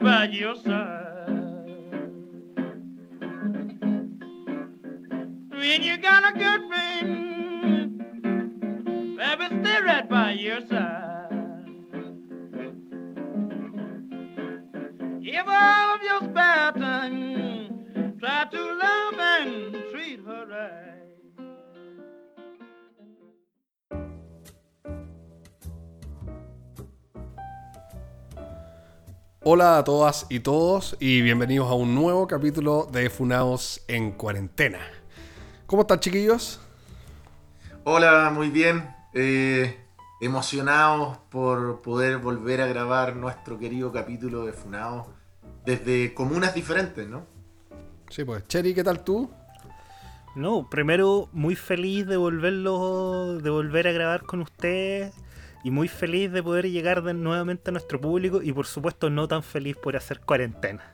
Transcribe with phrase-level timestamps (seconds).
[0.00, 1.28] right by your side.
[5.50, 7.98] When you got a good friend,
[9.16, 11.66] baby, stay right by your side.
[15.22, 15.75] Give all
[29.48, 34.80] Hola a todas y todos y bienvenidos a un nuevo capítulo de Funados en cuarentena.
[35.66, 36.60] ¿Cómo están chiquillos?
[37.84, 38.92] Hola, muy bien.
[39.14, 39.78] Eh,
[40.20, 45.14] emocionados por poder volver a grabar nuestro querido capítulo de Funao
[45.64, 47.24] desde comunas diferentes, ¿no?
[48.10, 49.30] Sí, pues, Cheri, ¿qué tal tú?
[50.34, 55.14] No, primero muy feliz de volverlo, de volver a grabar con ustedes
[55.66, 59.42] y muy feliz de poder llegar nuevamente a nuestro público y por supuesto no tan
[59.42, 60.92] feliz por hacer cuarentena.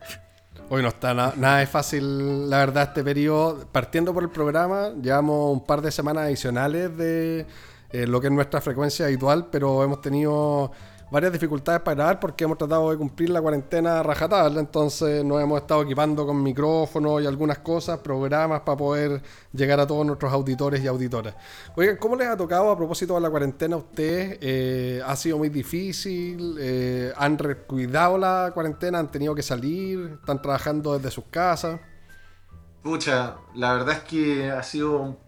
[0.71, 3.67] Hoy no está na- nada de fácil, la verdad, este periodo.
[3.71, 7.45] Partiendo por el programa, llevamos un par de semanas adicionales de
[7.91, 10.73] eh, lo que es nuestra frecuencia habitual, pero hemos tenido
[11.13, 15.61] varias dificultades para grabar porque hemos tratado de cumplir la cuarentena rajatabla, entonces nos hemos
[15.61, 20.83] estado equipando con micrófonos y algunas cosas, programas para poder llegar a todos nuestros auditores
[20.83, 21.35] y auditoras.
[21.77, 24.39] Oigan, ¿cómo les ha tocado a propósito de la cuarentena a ustedes?
[24.41, 26.57] Eh, ¿Ha sido muy difícil?
[26.59, 28.99] Eh, ¿Han cuidado la cuarentena?
[28.99, 30.19] ¿Han tenido que salir?
[30.19, 31.79] ¿Están trabajando desde sus casas?
[32.83, 35.19] Pucha, la verdad es que ha sido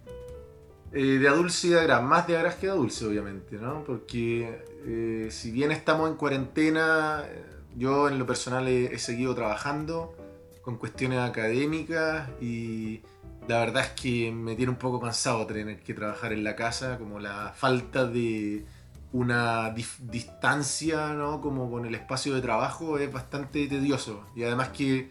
[0.95, 3.57] eh, de a dulce y de agraz, más de agraz que de a dulce, obviamente,
[3.57, 3.83] ¿no?
[3.85, 7.45] Porque eh, si bien estamos en cuarentena, eh,
[7.77, 10.15] yo en lo personal he, he seguido trabajando
[10.63, 13.03] con cuestiones académicas y
[13.49, 16.99] la verdad es que me tiene un poco cansado tener que trabajar en la casa,
[16.99, 18.65] como la falta de
[19.13, 21.41] una distancia, ¿no?
[21.41, 25.11] Como con el espacio de trabajo es bastante tedioso y además que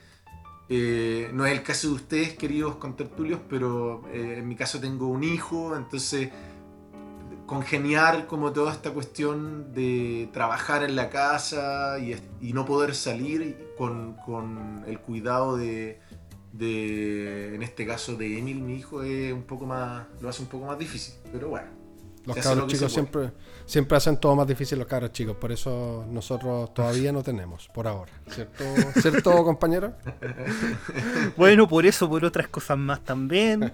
[0.69, 5.07] eh, no es el caso de ustedes, queridos contertulios, pero eh, en mi caso tengo
[5.07, 6.29] un hijo, entonces
[7.45, 14.15] congeniar como toda esta cuestión de trabajar en la casa y, no poder salir con,
[14.25, 15.99] con el cuidado de,
[16.53, 20.47] de, en este caso, de Emil, mi hijo, es un poco más, lo hace un
[20.47, 21.82] poco más difícil, pero bueno.
[22.25, 23.31] Los lo cabros chicos siempre,
[23.65, 27.87] siempre hacen todo más difícil los cabros chicos, por eso nosotros todavía no tenemos, por
[27.87, 28.11] ahora.
[28.29, 28.63] ¿Cierto,
[29.01, 29.93] ¿Cierto compañero?
[31.37, 33.73] Bueno, por eso, por otras cosas más también.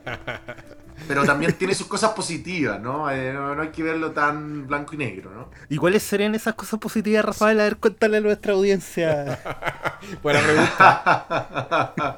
[1.07, 3.09] Pero también tiene sus cosas positivas, ¿no?
[3.09, 5.49] Eh, no, no hay que verlo tan blanco y negro, ¿no?
[5.69, 7.59] ¿Y cuáles serían esas cosas positivas, Rafael?
[7.59, 9.39] A ver, cuéntale a nuestra audiencia.
[10.23, 12.17] Buena pregunta.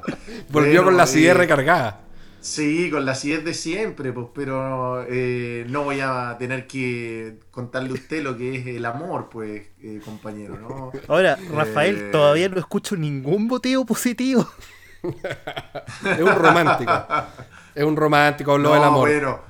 [0.50, 2.00] Volvió Bueno, con la eh, silla recargada.
[2.42, 7.90] Sí, con la acidez de siempre, pues, pero eh, no voy a tener que contarle
[7.90, 10.90] a usted lo que es el amor, pues, eh, compañero, ¿no?
[11.06, 12.08] Ahora, Rafael, Eh.
[12.10, 14.48] todavía no escucho ningún motivo positivo.
[15.04, 16.92] Es un romántico.
[17.74, 19.08] Es un romántico, habló del No, amor.
[19.08, 19.40] bueno.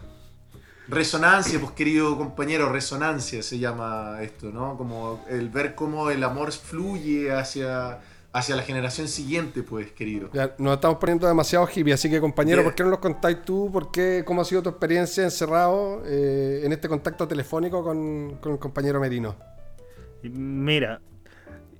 [0.89, 4.77] Resonancia, pues querido compañero, resonancia se llama esto, ¿no?
[4.77, 8.01] Como el ver cómo el amor fluye hacia,
[8.33, 10.31] hacia la generación siguiente, pues, querido.
[10.33, 12.63] Ya, nos estamos poniendo demasiado hippie, así que compañero.
[12.63, 13.71] ¿por qué no nos contáis tú?
[13.73, 18.53] ¿Por qué, ¿Cómo ha sido tu experiencia encerrado eh, en este contacto telefónico con, con
[18.53, 19.37] el compañero Merino?
[20.23, 21.01] Mira,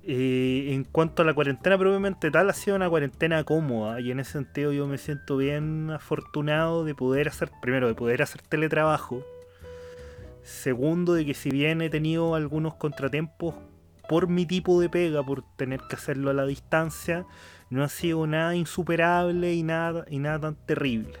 [0.05, 4.19] eh, en cuanto a la cuarentena propiamente tal, ha sido una cuarentena cómoda y en
[4.19, 9.23] ese sentido yo me siento bien afortunado de poder hacer, primero, de poder hacer teletrabajo.
[10.43, 13.55] Segundo, de que si bien he tenido algunos contratiempos
[14.13, 17.25] por mi tipo de pega, por tener que hacerlo a la distancia,
[17.71, 21.17] no ha sido nada insuperable y nada, y nada tan terrible.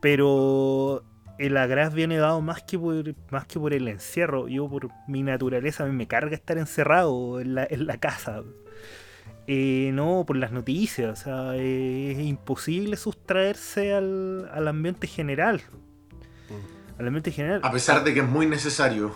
[0.00, 1.04] Pero
[1.38, 4.48] el agraz viene dado más que por más que por el encierro.
[4.48, 8.44] Yo por mi naturaleza a mí me carga estar encerrado en la, en la casa.
[9.46, 11.20] Eh, no, por las noticias.
[11.20, 15.60] O sea, eh, es imposible sustraerse al, al ambiente general.
[16.98, 17.60] Al ambiente general.
[17.62, 19.14] A pesar de que es muy necesario.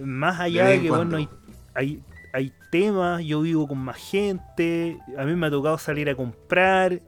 [0.00, 1.28] Más allá de de que bueno, hay,
[1.74, 6.14] hay, hay temas, yo vivo con más gente, a mí me ha tocado salir a
[6.14, 7.00] comprar,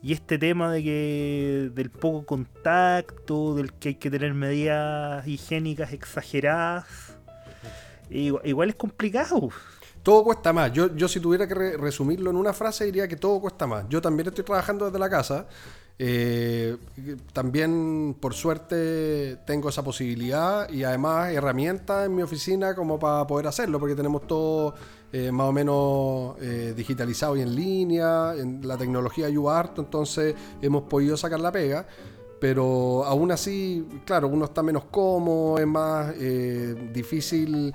[0.00, 5.92] y este tema de que del poco contacto, del que hay que tener medidas higiénicas
[5.92, 7.16] exageradas,
[8.10, 9.50] igual, es complicado.
[10.02, 10.72] Todo cuesta más.
[10.72, 13.86] Yo, yo si tuviera que re- resumirlo en una frase, diría que todo cuesta más.
[13.88, 15.46] Yo también estoy trabajando desde la casa.
[16.00, 16.76] Eh,
[17.32, 23.48] también, por suerte, tengo esa posibilidad y además herramientas en mi oficina como para poder
[23.48, 24.74] hacerlo, porque tenemos todo
[25.12, 28.34] eh, más o menos eh, digitalizado y en línea.
[28.36, 31.86] En la tecnología ayuda harto, entonces hemos podido sacar la pega.
[32.40, 36.14] pero aún así, claro, uno está menos cómodo, es más
[36.92, 37.74] difícil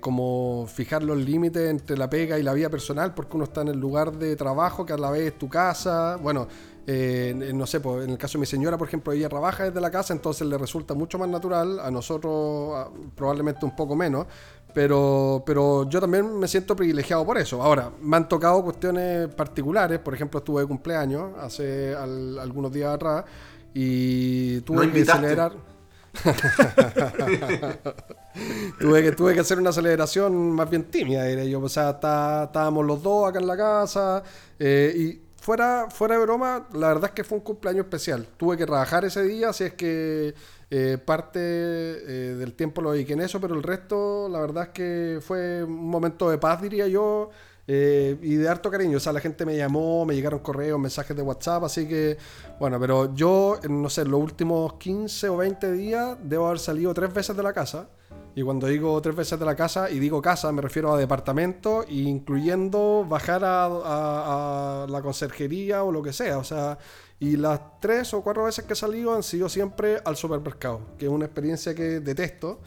[0.00, 3.68] como fijar los límites entre la pega y la vida personal, porque uno está en
[3.68, 6.16] el lugar de trabajo que a la vez es tu casa.
[6.16, 6.48] Bueno,
[6.86, 9.80] eh, no sé, pues, en el caso de mi señora, por ejemplo, ella trabaja desde
[9.80, 14.26] la casa, entonces le resulta mucho más natural, a nosotros probablemente un poco menos,
[14.74, 17.62] pero, pero yo también me siento privilegiado por eso.
[17.62, 23.24] Ahora, me han tocado cuestiones particulares, por ejemplo, estuve de cumpleaños hace algunos días atrás
[23.72, 25.52] y tuve que acelerar.
[28.78, 31.60] tuve, que, tuve que hacer una celebración más bien tímida, diré yo.
[31.60, 34.22] O sea, estábamos los dos acá en la casa.
[34.58, 38.26] Eh, y fuera, fuera de broma, la verdad es que fue un cumpleaños especial.
[38.38, 40.34] Tuve que trabajar ese día, así es que
[40.70, 44.68] eh, parte eh, del tiempo lo dediqué en eso, pero el resto, la verdad es
[44.70, 47.28] que fue un momento de paz, diría yo.
[47.66, 51.16] Eh, y de harto cariño, o sea, la gente me llamó, me llegaron correos, mensajes
[51.16, 52.18] de WhatsApp, así que,
[52.58, 57.12] bueno, pero yo, no sé, los últimos 15 o 20 días debo haber salido tres
[57.12, 57.88] veces de la casa.
[58.36, 61.84] Y cuando digo tres veces de la casa, y digo casa, me refiero a departamento,
[61.88, 66.38] incluyendo bajar a, la conserjería o lo que sea.
[66.38, 66.78] O sea,
[67.20, 71.06] y las tres o cuatro veces que he salido han sido siempre al supermercado, que
[71.06, 72.60] es una experiencia que detesto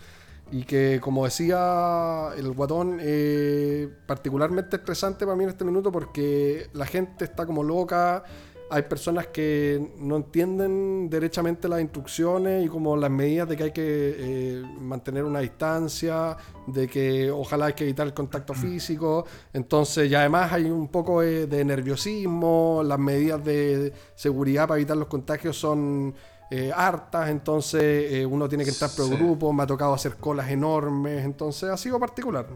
[0.51, 6.69] y que como decía el guatón, eh, particularmente estresante para mí en este minuto porque
[6.73, 8.23] la gente está como loca,
[8.69, 13.71] hay personas que no entienden derechamente las instrucciones y como las medidas de que hay
[13.71, 18.57] que eh, mantener una distancia, de que ojalá hay que evitar el contacto mm.
[18.57, 24.97] físico, entonces ya además hay un poco de nerviosismo, las medidas de seguridad para evitar
[24.97, 26.13] los contagios son
[26.49, 30.49] eh, hartas, entonces eh, uno tiene que entrar por grupo, me ha tocado hacer colas
[30.49, 32.47] enormes, entonces ha sido particular.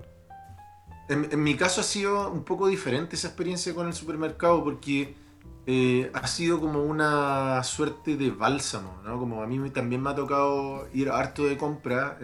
[1.10, 5.14] En, mi caso ha sido un poco diferente esa experiencia con el supermercado porque
[5.66, 9.20] eh, ha sido como una suerte de bálsamo, ¿no?
[9.20, 12.18] Como a mí también me ha tocado ir harto de compra,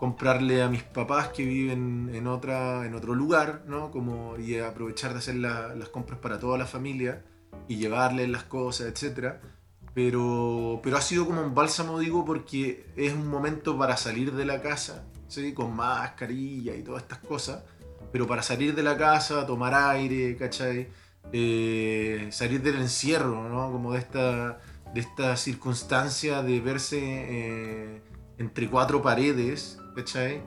[0.00, 3.90] comprarle a mis papás que viven en, otra, en otro lugar, ¿no?
[3.90, 7.22] Como, y aprovechar de hacer las compras para toda la familia
[7.68, 9.42] y llevarles las cosas, etcétera.
[9.92, 14.46] Pero, pero ha sido como un bálsamo, digo, porque es un momento para salir de
[14.46, 15.52] la casa, ¿sí?
[15.52, 17.62] con mascarilla y todas estas cosas.
[18.10, 20.88] Pero para salir de la casa, tomar aire, ¿cachai?
[21.32, 23.70] Eh, salir del encierro, ¿no?
[23.70, 24.58] Como de esta,
[24.92, 28.02] de esta circunstancia de verse eh,
[28.38, 30.42] entre cuatro paredes, ¿cachai?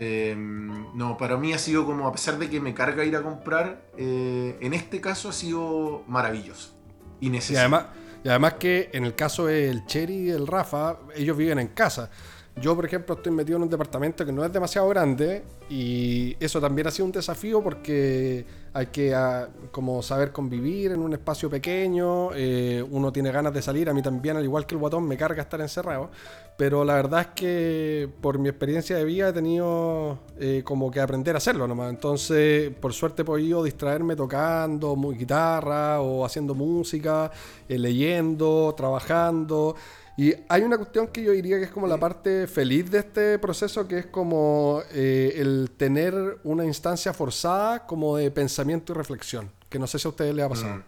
[0.00, 3.22] Em, no, para mí ha sido como, a pesar de que me carga ir a
[3.22, 6.76] comprar, eh, en este caso ha sido maravilloso
[7.20, 7.58] y necesario.
[7.58, 7.86] Y además,
[8.24, 12.10] y además que en el caso del Cherry y el Rafa, ellos viven en casa.
[12.56, 16.60] Yo, por ejemplo, estoy metido en un departamento que no es demasiado grande y eso
[16.60, 21.48] también ha sido un desafío porque hay que ah, como saber convivir en un espacio
[21.48, 25.06] pequeño, eh, uno tiene ganas de salir, a mí también, al igual que el guatón,
[25.06, 26.10] me carga estar encerrado,
[26.56, 31.00] pero la verdad es que por mi experiencia de vida he tenido eh, como que
[31.00, 37.30] aprender a hacerlo nomás, entonces por suerte he podido distraerme tocando guitarra o haciendo música,
[37.68, 39.76] eh, leyendo, trabajando.
[40.16, 43.38] Y hay una cuestión que yo diría que es como la parte feliz de este
[43.38, 49.50] proceso, que es como eh, el tener una instancia forzada como de pensamiento y reflexión,
[49.68, 50.76] que no sé si a ustedes les ha pasado.
[50.76, 50.82] Mm.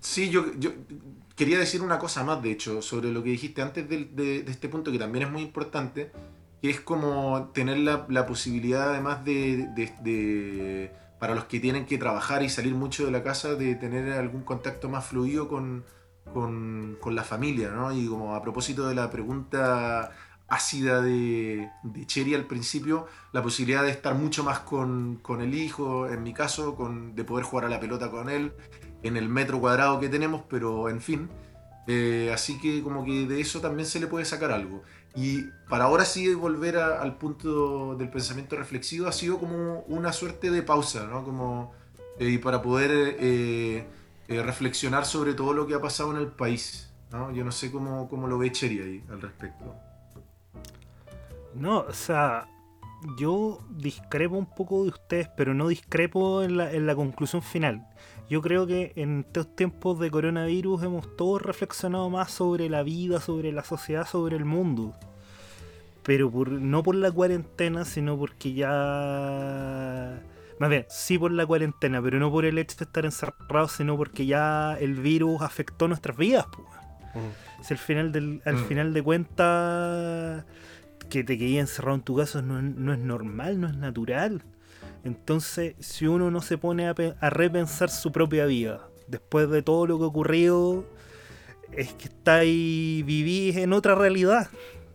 [0.00, 0.70] Sí, yo, yo,
[1.36, 4.92] quería decir una cosa más, de hecho, sobre lo que dijiste antes de, este punto,
[4.92, 6.10] que también es muy importante,
[6.62, 11.98] que es como tener la, la posibilidad además de, de, para los que tienen que
[11.98, 15.84] trabajar y salir mucho de la casa, de tener algún contacto más fluido con
[16.32, 17.92] con, la familia, ¿no?
[17.92, 20.12] Y como a propósito de la pregunta
[20.48, 26.22] ácida de, de al principio, la posibilidad de estar mucho más con, el hijo, en
[26.22, 28.52] mi caso, con, de poder jugar a la pelota con él,
[29.02, 31.28] en el metro cuadrado que tenemos, pero en fin.
[31.86, 34.82] Eh, así que como que de eso también se le puede sacar algo.
[35.16, 40.50] Y para ahora sí volver al punto del pensamiento reflexivo ha sido como una suerte
[40.50, 41.24] de pausa, ¿no?
[41.24, 41.72] Como,
[42.18, 43.16] eh, y para poder...
[43.18, 43.99] Eh,
[44.30, 46.88] eh, reflexionar sobre todo lo que ha pasado en el país.
[47.10, 47.32] ¿no?
[47.32, 49.74] Yo no sé cómo, cómo lo ve Cheri ahí al respecto.
[51.52, 52.46] No, o sea,
[53.18, 57.84] yo discrepo un poco de ustedes, pero no discrepo en la, en la conclusión final.
[58.28, 63.20] Yo creo que en estos tiempos de coronavirus hemos todos reflexionado más sobre la vida,
[63.20, 64.94] sobre la sociedad, sobre el mundo.
[66.04, 70.22] Pero por, no por la cuarentena, sino porque ya
[70.60, 73.96] más bien, sí por la cuarentena, pero no por el hecho de estar encerrados, sino
[73.96, 76.44] porque ya el virus afectó nuestras vidas.
[76.54, 76.68] Pues.
[77.62, 78.64] Si al final, del, al mm.
[78.66, 80.44] final de cuentas
[81.08, 82.58] que te quedes encerrado en tu casa no,
[82.92, 84.42] es normal, no es natural.
[85.02, 89.96] Entonces, si uno no se pone a, repensar su propia vida, después de todo lo
[89.96, 90.84] que ha ocurrido,
[91.72, 94.50] es que estáis, vivís en otra realidad.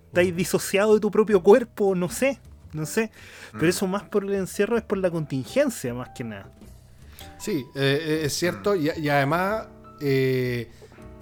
[0.10, 2.40] Estáis disociado de tu propio cuerpo, no sé,
[2.76, 3.10] no sé.
[3.54, 3.70] Pero Mm.
[3.70, 6.50] eso más por el encierro es por la contingencia, más que nada.
[7.40, 8.76] Sí, eh, eh, es cierto.
[8.76, 9.68] Y, y además,
[10.00, 10.70] eh,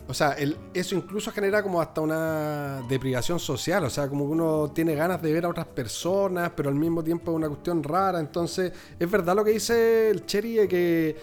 [0.07, 3.83] o sea, el- eso incluso genera como hasta una deprivación social.
[3.85, 7.03] O sea, como que uno tiene ganas de ver a otras personas, pero al mismo
[7.03, 8.19] tiempo es una cuestión rara.
[8.19, 11.15] Entonces, es verdad lo que dice el Cherry de que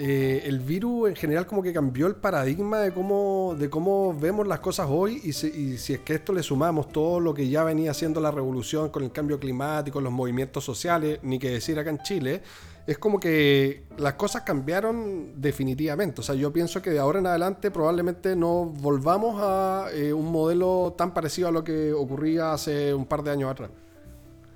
[0.00, 4.46] eh, el virus en general como que cambió el paradigma de cómo, de cómo vemos
[4.46, 5.20] las cosas hoy.
[5.24, 8.90] Y si, es que esto le sumamos todo lo que ya venía haciendo la revolución
[8.90, 12.42] con el cambio climático, los movimientos sociales, ni que decir acá en Chile
[12.86, 16.22] es como que las cosas cambiaron definitivamente.
[16.22, 20.32] O sea, yo pienso que de ahora en adelante probablemente no volvamos a eh, un
[20.32, 23.70] modelo tan parecido a lo que ocurría hace un par de años atrás.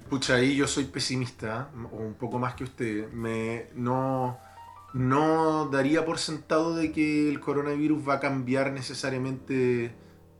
[0.08, 3.10] Pucha, ahí yo soy pesimista, o un poco más que usted.
[3.12, 4.38] Me, no,
[4.92, 9.94] no daría por sentado de que el coronavirus va a cambiar necesariamente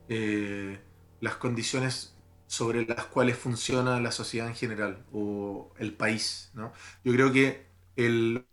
[0.08, 0.80] eh,
[1.20, 2.14] las condiciones
[2.46, 6.50] sobre las cuales funciona la sociedad en general o el país.
[6.54, 6.72] ¿no?
[7.04, 7.66] Yo creo que
[7.96, 8.46] el,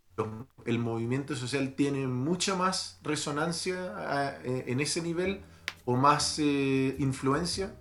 [0.65, 5.41] el movimiento social tiene mucha más resonancia a- en ese nivel
[5.85, 7.75] o más eh, influencia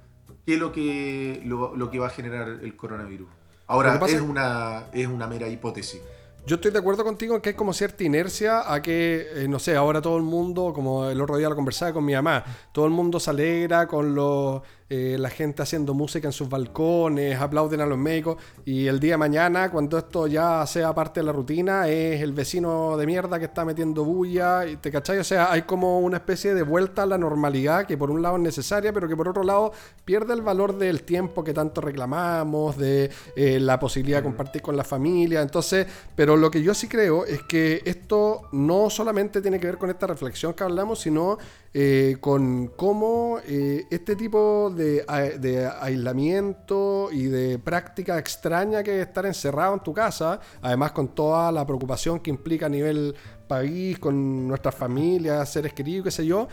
[0.46, 3.28] que lo que, lo, lo que va a generar el coronavirus.
[3.66, 6.00] Ahora, es- una, es una mera hipótesis.
[6.46, 9.58] Yo estoy de acuerdo contigo en que hay como cierta inercia a que, eh, no
[9.58, 12.86] sé, ahora todo el mundo, como el otro día lo conversaba con mi mamá, todo
[12.86, 17.82] el mundo se alegra con los, eh, la gente haciendo música en sus balcones, aplauden
[17.82, 21.32] a los médicos y el día de mañana, cuando esto ya sea parte de la
[21.32, 25.18] rutina, es el vecino de mierda que está metiendo bulla, y ¿te cachai?
[25.18, 28.36] O sea, hay como una especie de vuelta a la normalidad que por un lado
[28.36, 29.72] es necesaria, pero que por otro lado
[30.04, 34.76] pierde el valor del tiempo que tanto reclamamos, de eh, la posibilidad de compartir con
[34.76, 35.42] la familia.
[35.42, 39.78] Entonces, pero lo que yo sí creo es que esto no solamente tiene que ver
[39.78, 41.38] con esta reflexión que hablamos, sino
[41.74, 45.04] eh, con cómo eh, este tipo de,
[45.38, 51.08] de aislamiento y de práctica extraña que es estar encerrado en tu casa, además con
[51.08, 53.14] toda la preocupación que implica a nivel
[53.46, 56.48] país, con nuestras familias, seres queridos, qué sé yo,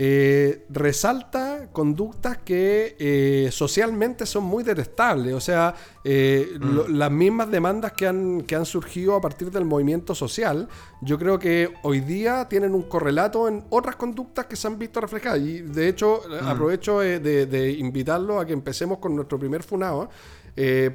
[0.00, 5.34] eh, resalta conductas que eh, socialmente son muy detestables.
[5.34, 5.74] O sea,
[6.04, 10.68] eh, lo- las mismas demandas que han, que han surgido a partir del movimiento social,
[11.02, 15.00] yo creo que hoy día tienen un correlato en otras conductas que se han visto
[15.00, 15.40] reflejadas.
[15.40, 20.08] Y de hecho, eh, aprovecho de, de invitarlo a que empecemos con nuestro primer funado.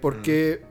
[0.02, 0.62] porque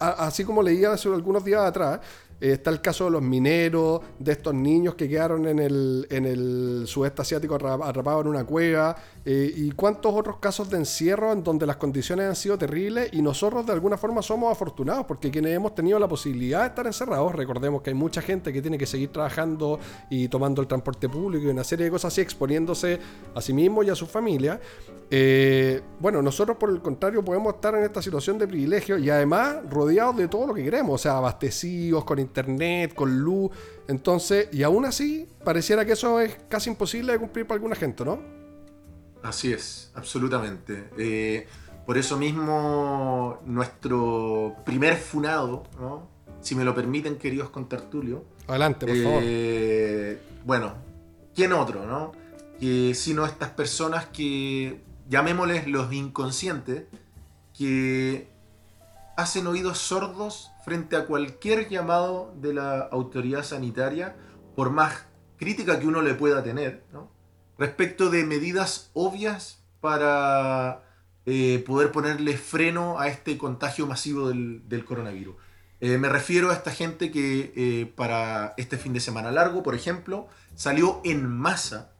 [0.00, 2.00] a- así como leía hace algunos días atrás,
[2.40, 6.24] eh, está el caso de los mineros, de estos niños que quedaron en el, en
[6.24, 11.42] el sudeste asiático atrapados en una cueva, eh, y cuántos otros casos de encierro en
[11.42, 15.56] donde las condiciones han sido terribles y nosotros de alguna forma somos afortunados porque quienes
[15.56, 18.86] hemos tenido la posibilidad de estar encerrados, recordemos que hay mucha gente que tiene que
[18.86, 19.78] seguir trabajando
[20.10, 22.98] y tomando el transporte público y una serie de cosas así, exponiéndose
[23.34, 24.60] a sí mismo y a su familia.
[25.10, 29.56] Eh, bueno, nosotros por el contrario podemos estar en esta situación de privilegio y además
[29.70, 33.50] rodeados de todo lo que queremos, o sea, abastecidos, con internet, con luz.
[33.88, 38.04] Entonces, y aún así, pareciera que eso es casi imposible de cumplir para alguna gente,
[38.04, 38.20] ¿no?
[39.22, 40.90] Así es, absolutamente.
[40.98, 41.46] Eh,
[41.86, 46.08] por eso mismo, nuestro primer funado, ¿no?
[46.40, 49.22] si me lo permiten, queridos contertulio, Adelante, por favor.
[49.24, 50.74] Eh, bueno,
[51.34, 52.12] ¿quién otro, no?
[52.60, 56.84] Que sino estas personas que, llamémosles los inconscientes,
[57.56, 58.28] que
[59.16, 64.16] hacen oídos sordos frente a cualquier llamado de la autoridad sanitaria,
[64.56, 65.04] por más
[65.36, 67.10] crítica que uno le pueda tener, ¿no?
[67.58, 70.82] respecto de medidas obvias para
[71.26, 75.36] eh, poder ponerle freno a este contagio masivo del, coronavirus.
[75.80, 79.74] Eh, me refiero a esta gente que eh, para este fin de semana largo, por
[79.74, 81.90] ejemplo, salió en masa,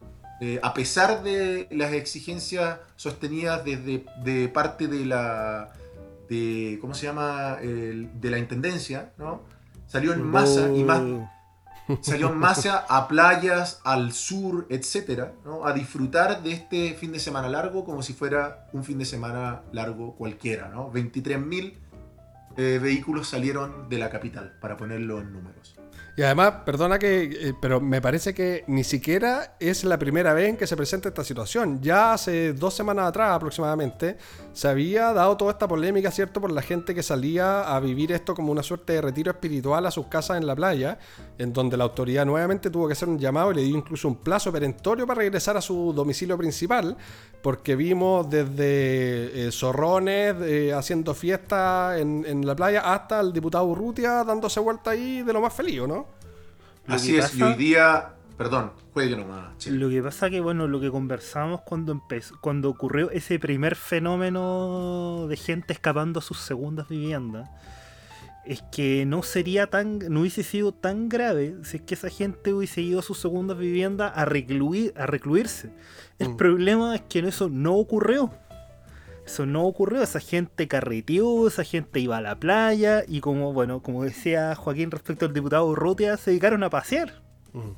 [0.63, 5.73] a pesar de las exigencias sostenidas desde de parte de la,
[6.29, 7.59] de, ¿cómo se llama?
[7.61, 9.43] El- de la intendencia, ¿no?
[9.87, 11.03] Salió en masa y más,
[12.01, 15.67] salió en masa a playas, al sur, etcétera, ¿no?
[15.67, 19.63] a disfrutar de este fin de semana largo como si fuera un fin de semana
[19.73, 20.69] largo cualquiera.
[20.69, 20.91] ¿no?
[20.93, 21.75] 23.000
[22.57, 25.74] eh, vehículos salieron de la capital, para ponerlo en números.
[26.17, 30.49] Y además, perdona que, eh, pero me parece que ni siquiera es la primera vez
[30.49, 31.81] en que se presenta esta situación.
[31.83, 34.17] Ya hace dos semanas atrás aproximadamente
[34.53, 36.41] se había dado toda esta polémica, ¿cierto?
[36.41, 39.91] Por la gente que salía a vivir esto como una suerte de retiro espiritual a
[39.91, 40.99] sus casas en la playa,
[41.37, 44.17] en donde la autoridad nuevamente tuvo que hacer un llamado y le dio incluso un
[44.17, 46.97] plazo perentorio para regresar a su domicilio principal,
[47.43, 54.23] porque vimos desde eh, zorrones eh, haciendo fiesta en, la playa hasta el diputado Urrutia
[54.23, 56.04] dándose vuelta ahí de lo más feliz, ¿o ¿no?
[56.87, 59.57] Así es, y pasa- hoy día Perdón, juegue nomás.
[59.59, 59.71] Che.
[59.71, 65.27] Lo que pasa que, bueno, lo que conversamos cuando empezó, cuando ocurrió ese primer fenómeno
[65.29, 67.49] de gente escapando a sus segundas viviendas,
[68.45, 72.53] es que no sería tan, no hubiese sido tan grave si es que esa gente
[72.53, 75.71] hubiese ido a sus segundas viviendas a, recluir, a recluirse.
[76.19, 76.37] El Mm.
[76.37, 78.31] problema es que eso no ocurrió.
[79.27, 83.83] Eso no ocurrió, esa gente carreteó, esa gente iba a la playa y como, bueno,
[83.83, 87.23] como decía Joaquín respecto al diputado Urrutia, se dedicaron a pasear.
[87.53, 87.71] Mm.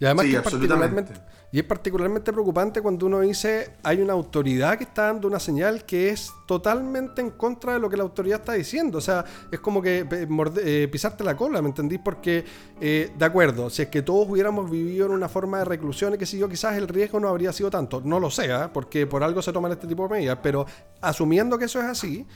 [0.00, 1.37] Y además Sí, que particularmente, absolutamente.
[1.50, 5.86] Y es particularmente preocupante cuando uno dice hay una autoridad que está dando una señal
[5.86, 8.98] que es totalmente en contra de lo que la autoridad está diciendo.
[8.98, 10.28] O sea, es como que eh,
[10.64, 12.00] eh, pisarte la cola, ¿me entendís?
[12.04, 12.44] Porque,
[12.80, 16.18] eh, de acuerdo, si es que todos hubiéramos vivido en una forma de reclusión y
[16.18, 18.02] que si yo, quizás el riesgo no habría sido tanto.
[18.04, 18.70] No lo sé, ¿ah?
[18.72, 20.66] porque por algo se toman este tipo de medidas, pero
[21.00, 22.26] asumiendo que eso es así,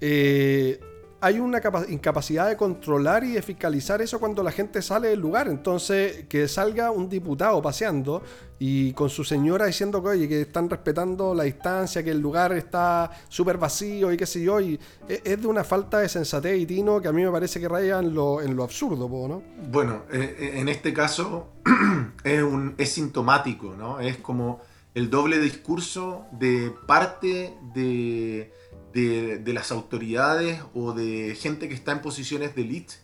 [0.00, 0.80] eh,
[1.20, 5.20] hay una capa- incapacidad de controlar y de fiscalizar eso cuando la gente sale del
[5.20, 5.48] lugar.
[5.48, 8.22] Entonces, que salga un diputado paseando
[8.58, 12.52] y con su señora diciendo que, oye, que están respetando la distancia, que el lugar
[12.52, 16.58] está súper vacío y qué sé yo, y es, es de una falta de sensatez
[16.60, 19.42] y tino que a mí me parece que raya en lo, absurdo, ¿no?
[19.70, 21.48] Bueno, eh, eh, en este caso
[22.24, 24.00] es, un, es sintomático, ¿no?
[24.00, 24.60] Es como
[24.94, 28.52] el doble discurso de parte de,
[28.92, 32.94] de- de las autoridades o de gente que está en posiciones de elite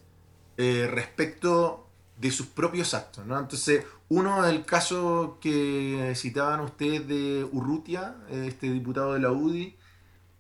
[0.59, 1.87] eh, respecto
[2.19, 3.39] de sus propios actos, ¿no?
[3.39, 9.77] Entonces, uno es el caso que citaban ustedes de Urrutia, este diputado de la UDI.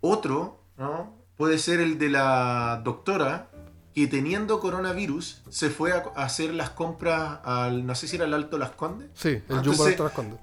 [0.00, 1.14] Otro, ¿no?
[1.36, 3.50] Puede ser el de la doctora
[3.94, 8.34] que teniendo coronavirus se fue a, hacer las compras al, no sé si era el
[8.34, 9.08] Alto Las Condes.
[9.14, 10.38] Sí, el Ah, Jumbo entonces- Alto Las Condes.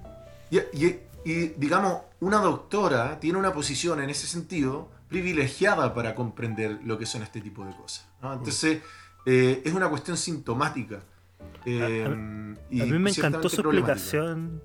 [0.51, 6.79] Y, y- y, digamos, una doctora tiene una posición en ese sentido privilegiada para comprender
[6.83, 8.07] lo que son este tipo de cosas.
[8.21, 8.33] ¿no?
[8.33, 8.81] Entonces,
[9.25, 10.99] eh, es una cuestión sintomática.
[11.65, 14.61] eh, y A mí me encantó su explicación.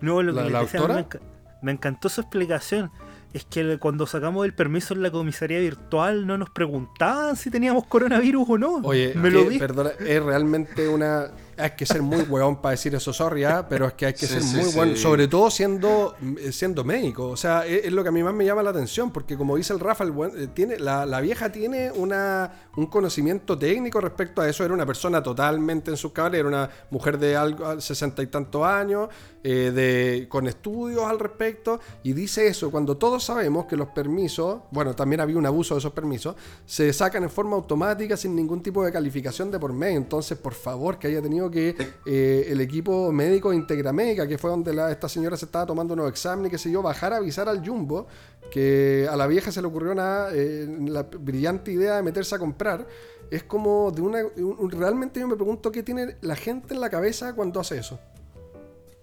[0.00, 1.20] No, lo que ¿La- les la decía, a mí me, doctora?
[1.24, 2.90] enca- me encantó su explicación.
[3.32, 7.86] Es que cuando sacamos el permiso en la comisaría virtual no nos preguntaban si teníamos
[7.86, 8.76] coronavirus o no.
[8.82, 9.58] Oye, me que, lo vi.
[9.58, 11.30] perdona, es realmente una.
[11.58, 13.66] Hay que ser muy hueón para decir eso, sorry, ¿ah?
[13.68, 14.76] pero es que hay que Sí, ser sí, muy sí.
[14.76, 16.14] bueno, sobre todo siendo,
[16.50, 17.28] siendo médico.
[17.28, 19.56] O sea, es, es lo que a mí más me llama la atención, porque como
[19.56, 24.00] dice el Rafa, el buen- eh, tiene, la, la vieja tiene una, un conocimiento técnico
[24.00, 24.64] respecto a eso.
[24.64, 28.64] Era una persona totalmente en sus cabales, era una mujer de algo, sesenta y tantos
[28.64, 29.08] años,
[29.44, 34.60] eh, de, con estudios al respecto, y dice eso cuando todos sabemos que los permisos,
[34.70, 38.62] bueno, también había un abuso de esos permisos, se sacan en forma automática sin ningún
[38.62, 39.98] tipo de calificación de por medio.
[39.98, 41.76] Entonces, por favor, que haya tenido que
[42.06, 46.08] eh, el equipo médico Integramédica, que fue donde la- esta señora se estaba tomando unos
[46.08, 48.06] exámenes, qué sé yo, bajar a avisar al Jumbo
[48.50, 52.38] que a la vieja se le ocurrió nada, eh, la brillante idea de meterse a
[52.38, 52.86] comprar.
[53.30, 54.18] Es como de una.
[54.36, 57.78] un- un- realmente yo me pregunto qué tiene la gente en la cabeza cuando hace
[57.78, 57.98] eso.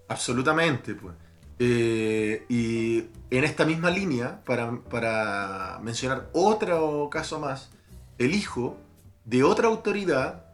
[0.08, 1.14] Absolutamente, pues.
[1.58, 2.98] Eh, y
[3.30, 7.70] en esta misma línea, para, para mencionar otro caso más,
[8.18, 8.76] el hijo
[9.24, 10.44] de otra autoridad,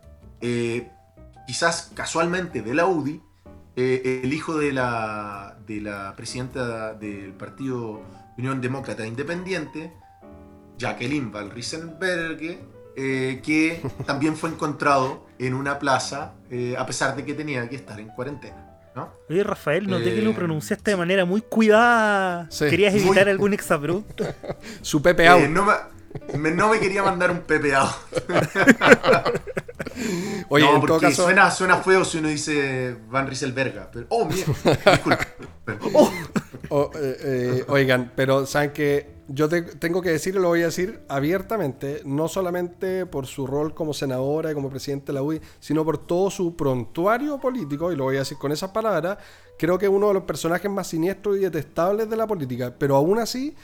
[0.40, 0.90] eh,
[1.46, 3.20] quizás casualmente de la UDI,
[3.76, 8.02] eh, el hijo de la, de la presidenta del partido
[8.38, 9.92] Unión Demócrata Independiente,
[10.78, 12.38] Jacqueline Van Riesenberg,
[12.96, 17.76] eh, que también fue encontrado en una plaza, eh, a pesar de que tenía que
[17.76, 18.62] estar en cuarentena.
[18.94, 19.10] ¿no?
[19.28, 22.46] Oye, Rafael, noté que Eh, lo pronunciaste de manera muy cuidada.
[22.50, 22.64] Sí.
[22.70, 24.24] ¿Querías Muy- evitar algún exabrupto?
[24.80, 25.42] Su Pepe Out.
[25.42, 25.72] Eh, no, me,
[26.38, 27.88] me- no me quería mandar un pepeado.
[30.48, 31.24] Oye, no, en porque todo caso.
[31.24, 33.90] suena, suena feo si uno dice Van Rieselberga.
[33.92, 34.52] Pero, oh, mierda.
[34.92, 35.26] Disculpe.
[35.94, 36.10] Oh,
[36.68, 40.62] O- eh, eh, oigan, pero saben que yo te- tengo que decir y lo voy
[40.62, 45.22] a decir abiertamente, no solamente por su rol como senadora y como presidente de la
[45.22, 49.18] UDI, sino por todo su prontuario político, y lo voy a decir con esas palabras,
[49.58, 52.96] creo que es uno de los personajes más siniestros y detestables de la política, pero
[52.96, 53.54] aún así,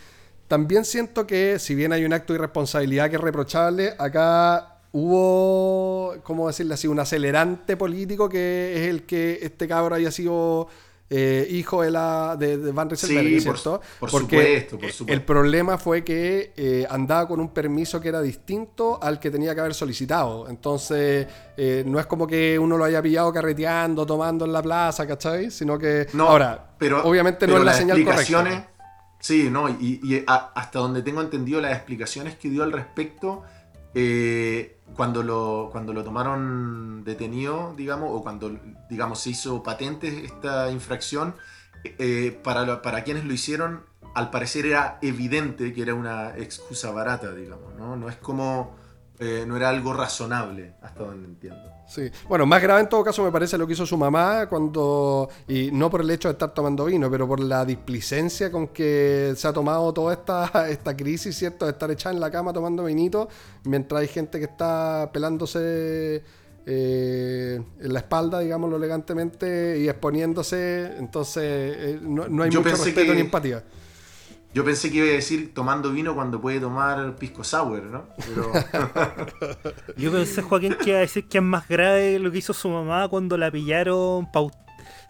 [0.52, 6.14] también siento que si bien hay un acto de irresponsabilidad que es reprochable, acá hubo,
[6.22, 10.68] ¿cómo decirle así?, un acelerante político que es el que este cabro haya sido
[11.08, 13.80] eh, hijo de, la, de, de Van Rieselberg, Sí, por ¿cierto?
[13.82, 15.12] su- por Porque supuesto, por supuesto.
[15.12, 19.54] el problema fue que eh, andaba con un permiso que era distinto al que tenía
[19.54, 20.48] que haber solicitado.
[20.48, 25.06] Entonces, eh, no es como que uno lo haya pillado carreteando, tomando en la plaza,
[25.06, 25.50] ¿cachai?
[25.50, 28.68] Sino que, No, ahora, pero, obviamente no es la señal correcta.
[29.22, 33.44] Sí, no, y, y a- hasta donde tengo entendido las explicaciones que dio al respecto,
[33.94, 38.50] eh, cuando, lo, cuando lo tomaron detenido, digamos, o cuando,
[38.90, 41.36] digamos, se hizo patente esta infracción,
[41.84, 43.84] eh, para, para quienes lo hicieron,
[44.16, 47.94] al parecer era evidente que era una excusa barata, digamos, ¿no?
[47.94, 48.74] No es como
[49.20, 51.71] eh, no era algo razonable, hasta donde entiendo.
[51.94, 52.10] Sí.
[52.26, 55.70] Bueno, más grave en todo caso me parece lo que hizo su mamá cuando, y
[55.72, 59.46] no por el hecho de estar tomando vino, pero por la displicencia con que se
[59.46, 61.66] ha tomado toda esta, esta crisis, ¿cierto?
[61.66, 63.28] De estar echada en la cama tomando vinito,
[63.64, 66.22] mientras hay gente que está pelándose
[66.64, 72.70] eh, en la espalda, digámoslo elegantemente, y exponiéndose, entonces eh, no, no hay Yo mucho
[72.76, 73.62] respeto que- ni empatía.
[74.54, 78.04] Yo pensé que iba a decir tomando vino cuando puede tomar pisco sour, ¿no?
[78.26, 78.52] Pero
[79.96, 82.68] Yo pensé, Joaquín, que iba a decir que es más grave lo que hizo su
[82.68, 84.52] mamá cuando la pillaron pau-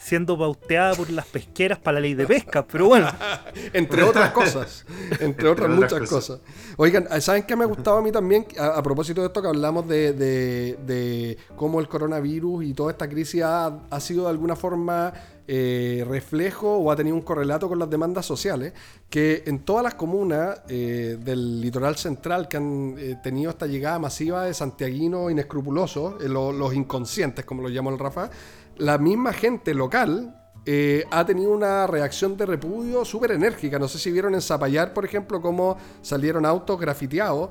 [0.05, 2.67] siendo pauteada por las pesqueras para la ley de pesca.
[2.67, 3.09] Pero bueno,
[3.73, 4.85] Entre otras cosas.
[5.21, 6.39] Entre otras otras muchas cosas.
[6.39, 6.41] cosas.
[6.77, 8.47] Oigan, ¿saben qué me gustaba a mí también?
[8.59, 12.91] A, a propósito de esto que hablamos de, de- de cómo el coronavirus y toda
[12.93, 15.13] esta crisis ha, ha sido de alguna forma
[15.49, 18.73] eh, reflejo o ha tenido un correlato con las demandas sociales,
[19.11, 23.99] que en todas las comunas eh, del litoral central que han eh, tenido esta llegada
[23.99, 28.31] masiva de santiaguinos inescrupulosos, eh, lo- los inconscientes, como lo llama el Rafa,
[28.79, 33.79] la misma gente local eh, ha tenido una reacción de repudio súper enérgica.
[33.79, 37.51] No sé si vieron en Zapallar, por ejemplo, cómo salieron autos grafiteados.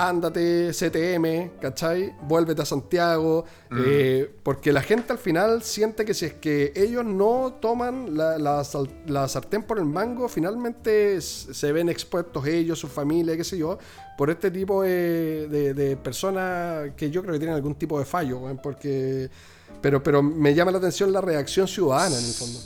[0.00, 2.14] Ándate, CTM, ¿cachai?
[2.22, 3.44] Vuélvete a Santiago.
[3.84, 8.38] eh, porque la gente al final siente que si es que ellos no toman la,
[8.38, 13.76] la sartén por el mango, finalmente se ven expuestos ellos, su familia, qué sé yo,
[14.16, 18.04] por este tipo de, de- de personas que yo creo que tienen algún tipo de
[18.04, 19.28] fallo, porque...
[19.80, 22.58] Pero, pero me llama la atención la reacción ciudadana en el fondo.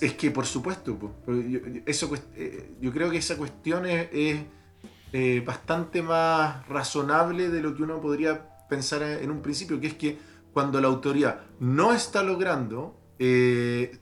[0.00, 4.08] es que por supuesto, yo, eso, eh, yo creo que esa cuestión es,
[5.12, 9.94] eh, bastante más razonable de lo que uno podría pensar en un principio, que es
[9.94, 10.18] que
[10.52, 13.98] cuando la autoridad no está logrando, eh,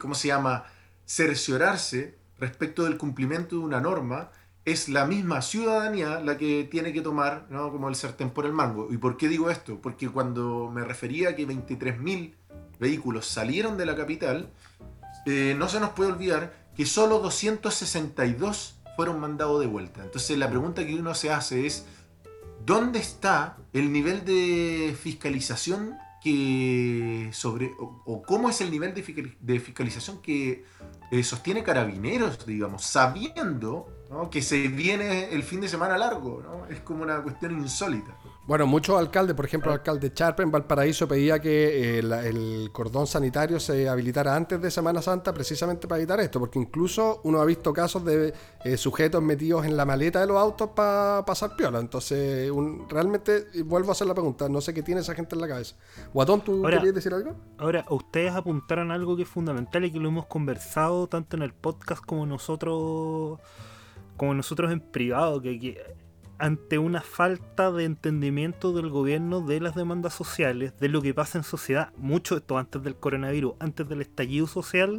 [0.00, 0.64] ¿cómo se llama?,
[1.06, 4.30] cerciorarse respecto del cumplimiento de una norma,
[4.64, 7.70] es la misma ciudadanía la que tiene que tomar, ¿no?
[7.70, 8.88] como el sartén por el mango.
[8.90, 9.78] ¿Y por qué digo esto?
[9.80, 12.34] Porque cuando me refería a que 23.000
[12.78, 14.50] vehículos salieron de la capital,
[15.26, 20.02] eh, no se nos puede olvidar que solo 262 fueron mandados de vuelta.
[20.02, 21.84] Entonces la pregunta que uno se hace es,
[22.64, 30.22] ¿dónde está el nivel de fiscalización que sobre, o, cómo es el nivel de fiscalización
[30.22, 30.64] que
[31.10, 34.30] eh, sostiene carabineros, digamos, sabiendo ¿no?
[34.30, 36.42] que se viene el fin de semana largo?
[36.42, 36.66] ¿no?
[36.74, 38.16] Es como una cuestión insólita.
[38.46, 42.68] Bueno, muchos alcaldes, por ejemplo, el alcalde Charpe en Valparaíso pedía que eh, la- el
[42.72, 47.40] cordón sanitario se habilitara antes de Semana Santa precisamente para evitar esto, porque incluso uno
[47.40, 51.56] ha visto casos de eh, sujetos metidos en la maleta de los autos para pasar
[51.56, 51.78] piola.
[51.80, 55.40] Entonces, un- realmente, vuelvo a hacer la pregunta, no sé qué tiene esa gente en
[55.40, 55.74] la cabeza.
[56.12, 57.34] Guatón, ¿tú Ahora- querías decir algo?
[57.56, 61.54] ahora ustedes apuntaron algo que es fundamental y que lo hemos conversado tanto en el
[61.54, 63.38] podcast como nosotros
[64.16, 65.94] como nosotros en privado, que, que
[66.38, 71.38] ante una falta de entendimiento del gobierno de las demandas sociales, de lo que pasa
[71.38, 74.98] en sociedad, mucho de esto antes del coronavirus, antes del estallido social,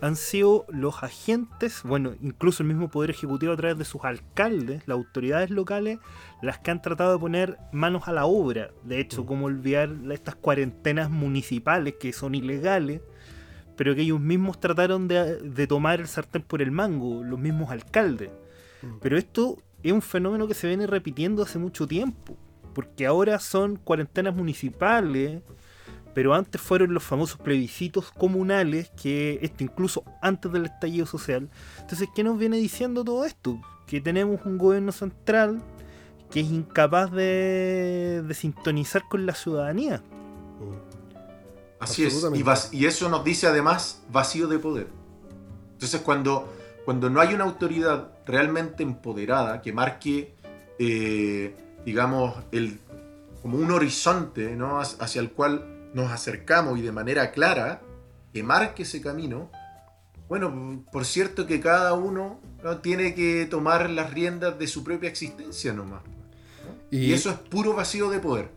[0.00, 4.82] han sido los agentes, bueno, incluso el mismo Poder Ejecutivo a través de sus alcaldes,
[4.86, 5.98] las autoridades locales,
[6.42, 8.70] las que han tratado de poner manos a la obra.
[8.82, 13.00] De hecho, como olvidar estas cuarentenas municipales que son ilegales,
[13.76, 17.70] pero que ellos mismos trataron de, de tomar el sartén por el mango, los mismos
[17.70, 18.30] alcaldes.
[19.00, 22.36] Pero esto es un fenómeno que se viene repitiendo hace mucho tiempo,
[22.74, 25.42] porque ahora son cuarentenas municipales,
[26.14, 31.50] pero antes fueron los famosos plebiscitos comunales, que esto incluso antes del estallido social.
[31.80, 33.60] Entonces, ¿qué nos viene diciendo todo esto?
[33.86, 35.60] Que tenemos un gobierno central
[36.30, 40.02] que es incapaz de, de sintonizar con la ciudadanía.
[41.84, 42.42] Así es, y,
[42.72, 44.88] y eso nos dice además vacío de poder.
[45.72, 46.52] Entonces cuando,
[46.84, 50.34] cuando no hay una autoridad realmente empoderada que marque,
[50.78, 52.78] eh, digamos, el,
[53.42, 54.80] como un horizonte ¿no?
[54.80, 57.80] Hac- hacia el cual nos acercamos y de manera clara,
[58.32, 59.50] que marque ese camino,
[60.28, 62.78] bueno, por cierto que cada uno ¿no?
[62.78, 66.02] tiene que tomar las riendas de su propia existencia nomás.
[66.02, 66.74] ¿no?
[66.90, 68.48] Y, eso es puro vacío de poder.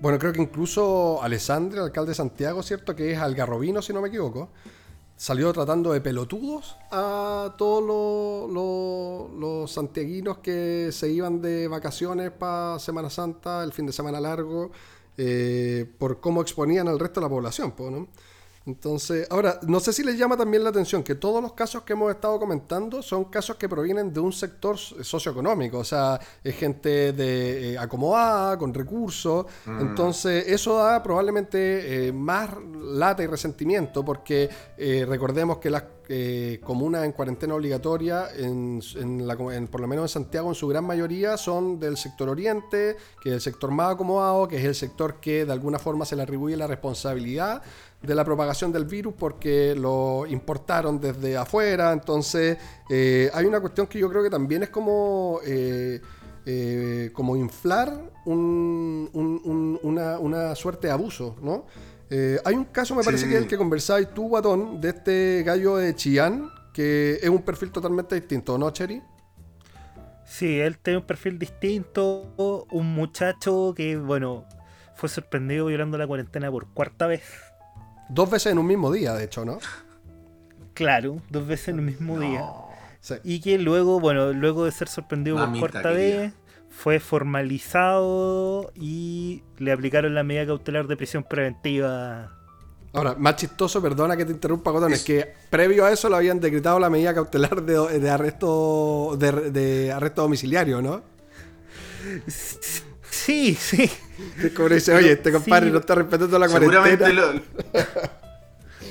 [0.00, 2.94] Bueno, creo que incluso Alessandro, alcalde de Santiago, ¿cierto?
[2.94, 4.48] Que es algarrobino, si no me equivoco,
[5.16, 7.82] salió tratando de pelotudos a todos
[8.52, 14.70] los, santiaguinos que se iban de vacaciones para Semana Santa, el fin de semana largo,
[15.16, 18.06] eh, por cómo exponían al resto de la población, po, ¿no?
[18.68, 21.94] Entonces, ahora, no sé si les llama también la atención que todos los casos que
[21.94, 27.14] hemos estado comentando son casos que provienen de un sector socioeconómico, o sea, es gente
[27.14, 29.80] de eh, acomodada, con recursos, mm.
[29.80, 35.84] entonces eso da probablemente eh, más lata y resentimiento, porque eh, recordemos que las
[36.62, 38.80] comunas en cuarentena obligatoria, en,
[39.26, 43.30] la, por lo menos en Santiago, en su gran mayoría, son del sector oriente, que
[43.30, 46.22] es el sector más acomodado, que es el sector que de alguna forma se le
[46.22, 47.62] atribuye la responsabilidad
[48.02, 51.92] de la propagación del virus porque lo importaron desde afuera.
[51.92, 52.56] Entonces,
[52.88, 56.00] eh, hay una cuestión que yo creo que también es como, eh,
[56.46, 59.34] eh, como inflar una,
[60.54, 61.64] suerte de abuso, ¿no?
[62.44, 65.76] Hay un caso, me parece que es el que conversáis tú, Guatón, de este gallo
[65.76, 69.02] de Chillán, que es un perfil totalmente distinto, ¿no, Cheri?
[70.24, 74.44] Sí, él tiene un perfil distinto, un muchacho que, bueno,
[74.94, 77.22] fue sorprendido violando la cuarentena por cuarta vez.
[78.08, 79.58] Dos veces en un mismo día, de hecho, ¿no?
[80.74, 82.44] Claro, dos veces en un mismo día.
[83.24, 86.32] Y que luego, bueno, luego de ser sorprendido por cuarta vez,
[86.78, 92.32] fue formalizado y le aplicaron la medida cautelar de prisión preventiva.
[92.92, 96.38] Ahora, más chistoso, perdona que te interrumpa, Cotón, es que previo a eso lo habían
[96.38, 101.02] decretado la medida cautelar de, arresto de, arresto domiciliario, ¿no?
[103.10, 103.90] Sí, sí.
[104.56, 106.84] Como dice, oye, este compadre no está respetando la cuarentena.
[106.84, 107.42] Seguramente lo...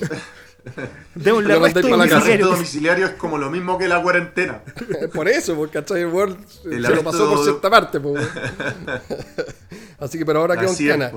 [1.26, 3.06] el arresto domiciliario.
[3.06, 4.62] es como lo mismo que la cuarentena.
[5.14, 6.06] por eso, porque ¿cachai?
[6.06, 8.00] World se lo pasó por cierta parte.
[10.00, 11.12] Así que, pero ahora queda un cana.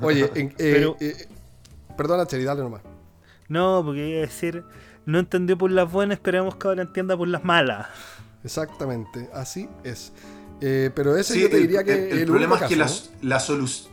[0.00, 0.96] Oye, eh, pero...
[1.00, 1.28] eh,
[1.96, 2.82] perdona, Cheri, dale nomás.
[3.48, 4.64] No, porque iba a decir,
[5.04, 7.86] no entendió por las buenas, esperemos que ahora entienda por las malas.
[8.42, 10.12] Exactamente, así es.
[10.60, 12.10] Eh, pero ese yo te diría que.
[12.10, 12.76] El, problema es que
[13.22, 13.92] la, solución.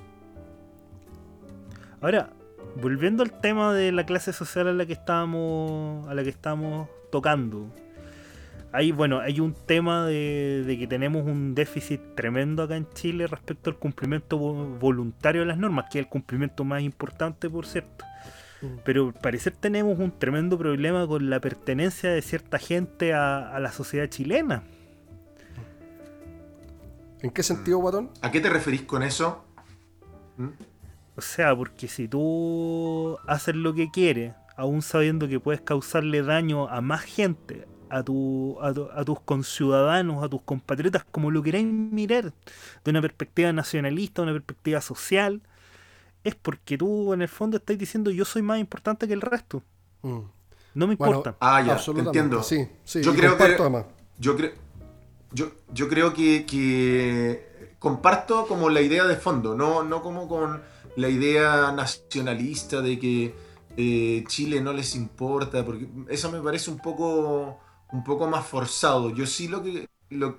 [2.02, 2.30] Ahora,
[2.76, 6.08] volviendo al tema de la clase social a la que estábamos.
[6.08, 7.70] a la que estamos tocando.
[8.72, 13.70] Hay, bueno, hay un tema de, que tenemos un déficit tremendo acá en Chile respecto
[13.70, 18.04] al cumplimiento voluntario de las normas, que es el cumplimiento más importante, por cierto.
[18.64, 18.80] Mm.
[18.84, 23.72] Pero al parecer tenemos un tremendo problema con la pertenencia de cierta gente a la
[23.72, 24.64] sociedad chilena.
[27.24, 28.10] ¿En qué sentido, Guatón?
[28.22, 29.46] ¿A qué te referís con eso?
[30.36, 30.50] ¿Mm?
[31.16, 36.68] O sea, porque si tú haces lo que quieres, aún sabiendo que puedes causarle daño
[36.70, 42.34] a más gente, a, tu, a, tus conciudadanos, a tus compatriotas, como lo queráis mirar,
[42.84, 45.42] de una perspectiva nacionalista, una perspectiva social,
[46.24, 49.62] es porque tú en el fondo estás diciendo yo soy más importante que el resto.
[50.02, 50.20] Mm.
[50.76, 51.36] No me importa.
[51.40, 52.42] ah, ya, entiendo.
[52.42, 53.56] Sí, sí, yo creo que,
[54.18, 54.64] Yo creo
[55.34, 60.62] yo, yo creo que, comparto como la idea de fondo, no, no como con
[60.96, 63.36] la idea nacionalista de que
[63.78, 67.60] eh, Chile no les importa, porque eso me parece un poco,
[67.92, 69.10] un poco más forzado.
[69.10, 69.88] Yo sí lo que,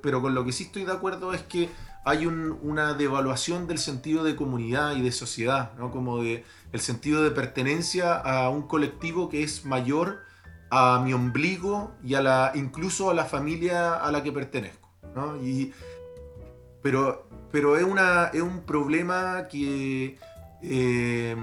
[0.03, 1.69] pero con lo que sí estoy de acuerdo es que
[2.05, 5.91] hay una devaluación del sentido de comunidad y de sociedad, ¿no?
[5.91, 10.21] como de el sentido de pertenencia a un colectivo que es mayor
[10.71, 14.91] a mi ombligo y a la incluso a la familia a la que pertenezco.
[15.43, 15.73] Y,
[16.83, 20.19] pero pero es, una, es un problema que
[20.65, 21.37] eh,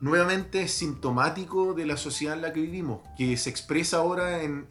[0.00, 4.66] nuevamente es sintomático de la sociedad en la que vivimos, que se expresa ahora en,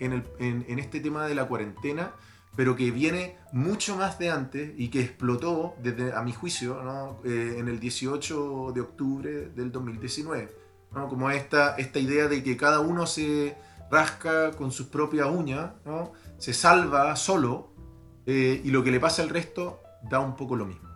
[0.79, 2.13] este tema de la cuarentena,
[2.55, 5.75] pero que viene mucho más de antes y que explotó,
[6.15, 10.49] a mi juicio, eh, en el 18 de octubre del 2019.
[10.91, 13.55] Como esta, esta idea de que cada uno se
[13.91, 15.71] rasca con sus propias uñas,
[16.37, 17.71] se salva solo
[18.25, 20.86] eh, y lo que le pasa al resto da un poco lo mismo.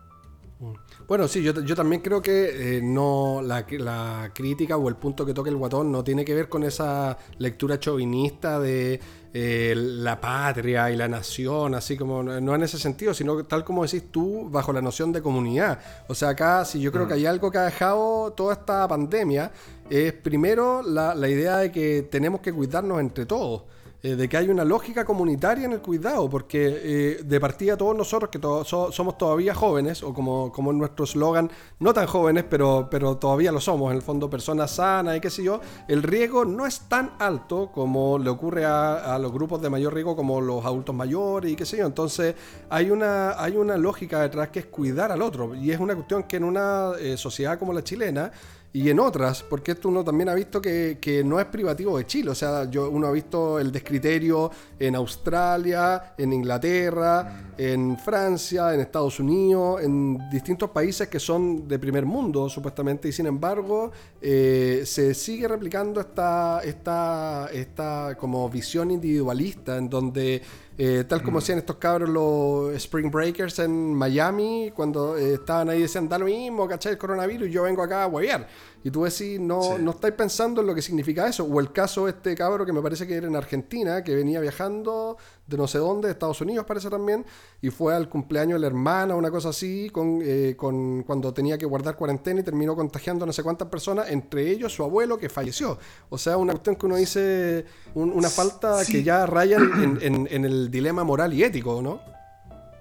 [1.12, 5.50] Bueno, sí, yo, también creo que eh, no la, crítica o el punto que toca
[5.50, 8.97] el guatón no tiene que ver con esa lectura chauvinista de
[9.34, 13.84] eh, la patria y la nación, así como no en ese sentido, sino tal como
[13.84, 15.80] decís tú, bajo la noción de comunidad.
[16.08, 19.52] O sea, acá si yo creo que hay algo que ha dejado toda esta pandemia,
[19.89, 23.63] es primero la, la idea de que tenemos que cuidarnos entre todos.
[24.04, 27.96] Eh, de que hay una lógica comunitaria en el cuidado, porque eh, de partida todos
[27.96, 33.18] nosotros que somos todavía jóvenes, o como, como nuestro eslogan, no tan jóvenes, pero, pero
[33.18, 36.66] todavía lo somos, en el fondo personas sanas y qué sé yo, el riesgo no
[36.66, 40.96] es tan alto como le ocurre a, los grupos de mayor riesgo como los adultos
[40.96, 41.86] mayores y qué sé yo.
[41.86, 42.34] Entonces
[42.72, 46.24] hay una, hay una lógica detrás que es cuidar al otro, y es una cuestión
[46.24, 48.32] que en una eh, sociedad como la chilena,
[48.74, 52.06] y en otras, porque esto uno también ha visto que, que no es privativo de
[52.06, 58.74] Chile, o sea, yo, uno ha visto el descriterio en Australia, en Inglaterra, en Francia,
[58.74, 63.92] en Estados Unidos, en distintos países que son de primer mundo, supuestamente, y sin embargo,
[64.22, 70.42] eh, se sigue replicando esta, esta, esta como visión individualista en donde
[70.78, 75.82] eh, tal como hacían estos cabros los Spring Breakers en Miami, cuando eh, estaban ahí
[75.82, 76.94] decían, da lo mismo, ¿cachai?
[76.94, 78.48] El coronavirus, yo vengo acá a huevear.
[78.84, 79.70] Y tú decís, no, Sí.
[79.82, 81.44] no estáis pensando en lo que significa eso.
[81.44, 84.40] O el caso de este cabro que me parece que era en Argentina, que venía
[84.40, 85.18] viajando
[85.52, 87.24] de no sé dónde, de Estados Unidos parece también,
[87.62, 91.58] y fue al cumpleaños de la hermana, una cosa así, con, eh, con cuando tenía
[91.58, 95.18] que guardar cuarentena y terminó contagiando a no sé cuántas personas, entre ellos su abuelo
[95.20, 95.78] que falleció.
[96.10, 98.94] O sea, una cuestión que uno dice, un- una falta Sí.
[98.94, 102.00] que ya raya en, en- en el dilema moral y ético, ¿no?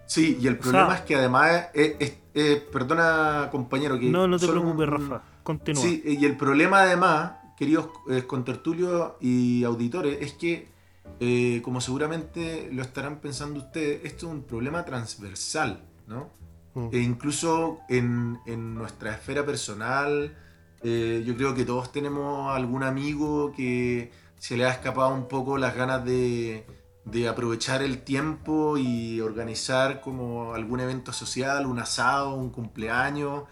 [0.07, 4.27] Sí, y el sea- problema es que además, es- es- es- perdona compañero, que No,
[4.27, 5.23] no te preocupes, un- Rafa.
[5.43, 5.83] Continúa.
[5.83, 10.70] Sí, y el problema además, queridos eh, contertulios y auditores, es que,
[11.19, 16.31] eh, como seguramente lo estarán pensando ustedes, esto es un problema transversal, ¿no?
[16.75, 16.89] Mm.
[16.93, 20.37] E incluso en, en nuestra esfera personal,
[20.83, 25.59] eh, yo creo que todos tenemos algún amigo que se le ha escapado un poco
[25.59, 26.65] las ganas de,
[27.05, 33.45] de aprovechar el tiempo y organizar como algún evento social, un asado, un cumpleaños.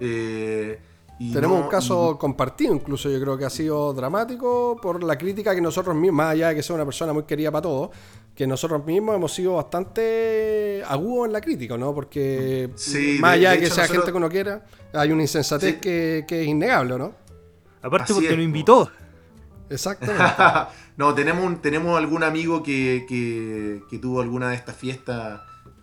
[0.00, 0.80] eh,
[1.24, 5.16] y Tenemos no- un caso compartido, incluso yo creo que ha sido dramático por la
[5.16, 7.90] crítica que nosotros mismos, más allá de que sea una persona muy querida para todos,
[8.34, 11.94] que nosotros mismos hemos sido bastante agudos en la crítica, ¿no?
[11.94, 14.64] Porque Sí, más de- allá de, de que hecho sea nosotros- gente que uno quiera,
[14.94, 15.80] hay una insensatez Sí.
[15.80, 17.12] que, que es innegable, ¿no?
[17.82, 18.40] Aparte Así porque es, po.
[18.42, 18.90] invitó.
[19.70, 20.22] Exactamente.
[20.96, 25.40] no, tenemos, un- tenemos algún amigo que, que- que tuvo alguna de estas fiestas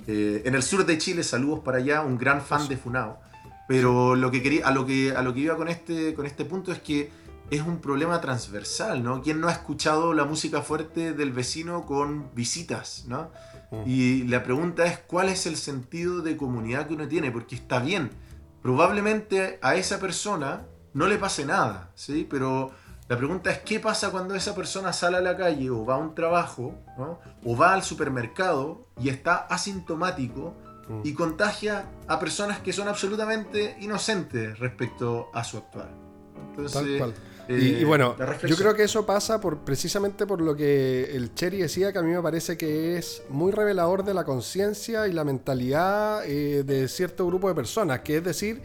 [0.08, 3.20] eh, en el sur de Chile, saludos para allá, un gran fan de Funao.
[3.70, 6.44] Pero lo que quería, a lo que, a lo que iba con este, con este
[6.44, 7.12] punto es que
[7.52, 9.22] es un problema transversal, ¿no?
[9.22, 13.30] ¿Quién no ha escuchado la música fuerte del vecino con visitas, ¿no?
[13.70, 13.84] Mm.
[13.86, 17.78] Y la pregunta es cuál es el sentido de comunidad que uno tiene, porque está
[17.78, 18.10] bien,
[18.64, 22.26] probablemente a esa persona no le pase nada, ¿sí?
[22.28, 22.72] Pero
[23.08, 25.98] la pregunta es qué pasa cuando esa persona sale a la calle o va a
[25.98, 27.20] un trabajo, ¿no?
[27.46, 30.56] o va al supermercado y está asintomático
[30.90, 31.02] Mm.
[31.04, 35.90] y contagia a personas que son absolutamente inocentes respecto a su actual.
[36.50, 37.14] Entonces, Tal cual.
[37.48, 38.16] eh, Y, y bueno,
[38.48, 42.02] yo creo que eso pasa por precisamente por lo que el Cherry decía, que a
[42.02, 46.88] mí me parece que es muy revelador de la conciencia y la mentalidad eh, de
[46.88, 48.62] cierto grupo de personas, que es decir,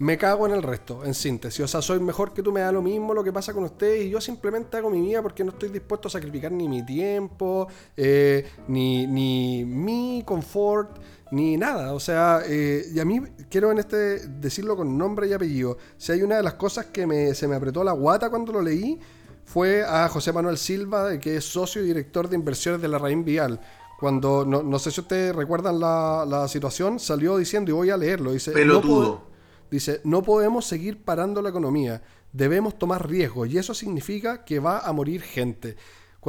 [0.00, 1.60] me cago en el resto, en síntesis.
[1.64, 4.04] O sea, soy mejor que tú, me da lo mismo lo que pasa con ustedes
[4.06, 7.66] y yo simplemente hago mi vida porque no estoy dispuesto a sacrificar ni mi tiempo,
[7.96, 10.98] eh, ni, ni mi confort,
[11.30, 11.92] ni nada.
[11.94, 15.78] O sea, eh, y a mí quiero en este decirlo con nombre y apellido.
[15.96, 18.62] Si hay una de las cosas que me, se me apretó la guata cuando lo
[18.62, 18.98] leí,
[19.44, 23.24] fue a José Manuel Silva, que es socio y director de inversiones de la Raín
[23.24, 23.60] Vial.
[23.98, 27.96] Cuando, no, no sé si ustedes recuerdan la, la situación, salió diciendo, y voy a
[27.96, 28.50] leerlo, dice...
[28.50, 29.16] "No Pelotudo.
[29.18, 29.28] pode-
[29.70, 32.00] Dice, no podemos seguir parando la economía,
[32.32, 35.76] debemos tomar riesgos y eso significa que va a morir gente.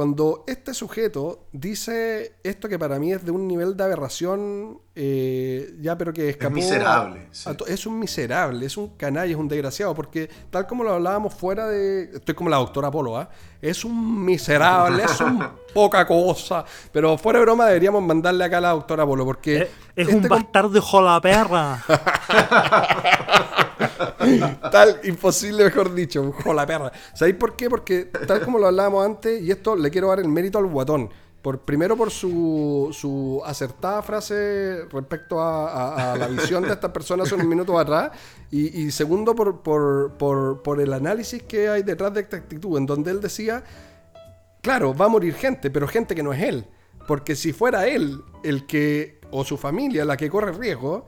[0.00, 5.74] Cuando este sujeto dice esto que para mí es de un nivel de aberración, eh,
[5.82, 6.54] ya pero que escapó...
[6.54, 7.50] miserable, a- sí.
[7.50, 10.94] a to- es un miserable, es un canalla, es un desgraciado, porque tal como lo
[10.94, 12.04] hablábamos fuera de...
[12.14, 13.28] Estoy como la doctora Polo, ¿ah?
[13.60, 16.64] Es un miserable, es un poca cosa.
[16.92, 19.56] Pero fuera de broma deberíamos mandarle acá a la doctora Polo, porque...
[19.56, 21.82] Es, es este un bastardo hijo la perra.
[24.70, 26.92] Tal, imposible, mejor dicho, la perra.
[27.14, 27.68] ¿Sabéis por qué?
[27.68, 31.10] Porque tal como lo hablábamos antes, y esto le quiero dar el mérito al guatón.
[31.42, 36.90] Por, primero por su, su acertada frase respecto a, a- a la visión de estas
[36.90, 38.10] personas hace unos minutos atrás.
[38.50, 42.76] Y, y segundo por, por, por, por el análisis que hay detrás de esta actitud,
[42.76, 43.64] en donde él decía,
[44.60, 46.66] claro, va a morir gente, pero gente que no es él.
[47.08, 51.06] Porque si fuera él el que, o su familia, la que corre riesgo,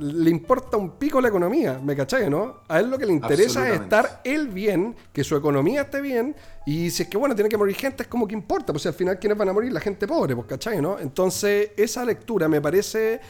[0.00, 2.60] le importa un pico la economía, ¿me cachai, no?
[2.68, 6.34] A él lo que le interesa es estar él bien, que su economía esté bien,
[6.66, 8.88] y si es que, bueno, tiene que morir gente, es como que importa, pues si
[8.88, 9.72] al final, ¿quiénes van a morir?
[9.72, 10.98] La gente pobre, pues, ¿cachai, no?
[10.98, 13.20] Entonces, esa lectura me parece...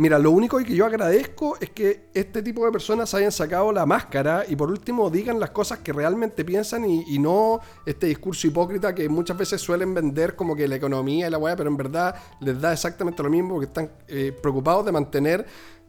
[0.00, 3.84] Mira, lo único que yo agradezco es que este tipo de personas hayan sacado la
[3.84, 8.46] máscara y por último digan las cosas que realmente piensan y, y no este discurso
[8.46, 11.76] hipócrita que muchas veces suelen vender como que la economía y la weá, pero en
[11.76, 15.44] verdad les da exactamente lo mismo porque están eh, preocupados de mantener,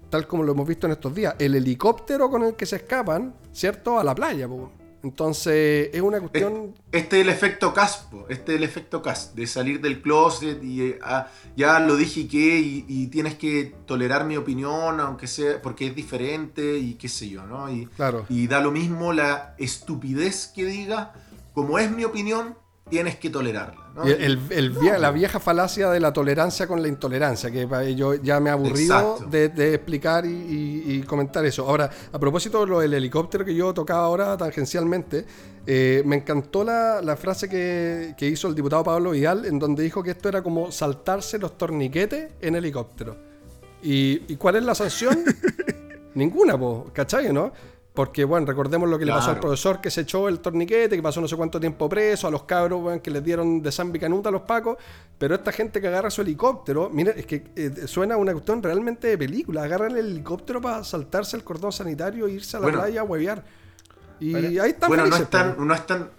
[0.10, 3.34] tal como lo hemos visto en estos días, el helicóptero con el que se escapan,
[3.52, 4.00] ¿cierto?
[4.00, 4.72] A la playa, po.
[5.02, 6.76] Entonces, es una cuestión...
[6.91, 10.82] Este es el efecto caspo, este es el efecto cas, de salir del closet y
[10.82, 15.62] eh, ah, ya lo dije que y, y tienes que tolerar mi opinión, aunque sea
[15.62, 17.71] porque es diferente y qué sé yo, ¿no?
[17.71, 18.25] Y, Claro.
[18.27, 21.13] y da lo mismo la estupidez que diga,
[21.54, 22.58] como es mi opinión,
[22.90, 24.04] tienes que tolerarla, ¿no?
[24.04, 28.50] El- la vieja falacia de la tolerancia con la intolerancia, que pa- yo ya me
[28.50, 31.67] he aburrido de, de explicar y, y- y comentar eso.
[31.67, 35.25] Ahora, a propósito de lo del helicóptero que yo tocaba ahora tangencialmente,
[35.67, 39.83] eh, me encantó la, la frase que, que hizo el diputado Pablo Vidal, en donde
[39.83, 43.15] dijo que esto era como saltarse los torniquetes en helicóptero.
[43.83, 45.23] ¿Y, y cuál es la sanción?
[46.15, 47.52] Ninguna, po, ¿cachai, no?
[48.00, 51.04] Porque, bueno, recordemos lo que le pasó al profesor que se echó el torniquete, que
[51.04, 54.29] pasó no sé cuánto tiempo preso, a los cabros, que les dieron de San Canuta
[54.29, 54.77] a los pacos,
[55.17, 59.10] pero esta gente que agarra su helicóptero, mira, es que eh, suena una cuestión realmente
[59.10, 62.79] de película, agarran el helicóptero para saltarse el cordón sanitario e irse a la Bueno.
[62.79, 63.43] playa a huevear.
[64.21, 64.63] Y Bueno.
[64.63, 66.10] ahí están Bueno, no es, tan, no, es tan,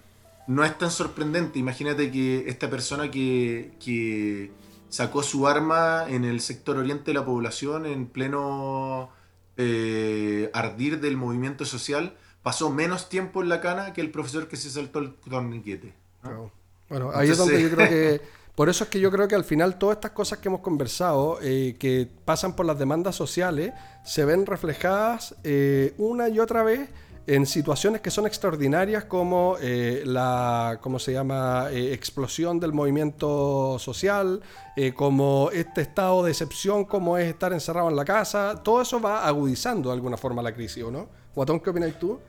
[0.45, 1.57] no es tan sorprendente.
[1.57, 4.51] Imagínate que esta persona que, que
[4.89, 9.09] sacó su arma en el sector oriente de la población en pleno
[9.57, 14.57] eh, ardir del movimiento social pasó menos tiempo en la cana que el profesor que
[14.57, 15.93] se saltó el torniquete.
[16.23, 16.29] ¿no?
[16.29, 16.51] Claro.
[16.89, 18.21] Bueno, ahí es donde yo creo que.
[18.55, 21.39] Por eso es que yo creo que al final todas estas cosas que hemos conversado,
[21.41, 23.73] eh, que pasan por las demandas sociales,
[24.03, 26.89] se ven reflejadas eh, una y otra vez
[27.27, 33.77] en situaciones que son extraordinarias como eh, la, ¿cómo se llama?, Eh, explosión del movimiento
[33.79, 34.41] social,
[34.75, 38.99] eh, como este estado de excepción como es estar encerrado en la casa, todo eso
[38.99, 41.07] va agudizando de alguna forma la crisis, ¿o no?
[41.35, 42.19] Guatón, ¿qué opinas tú?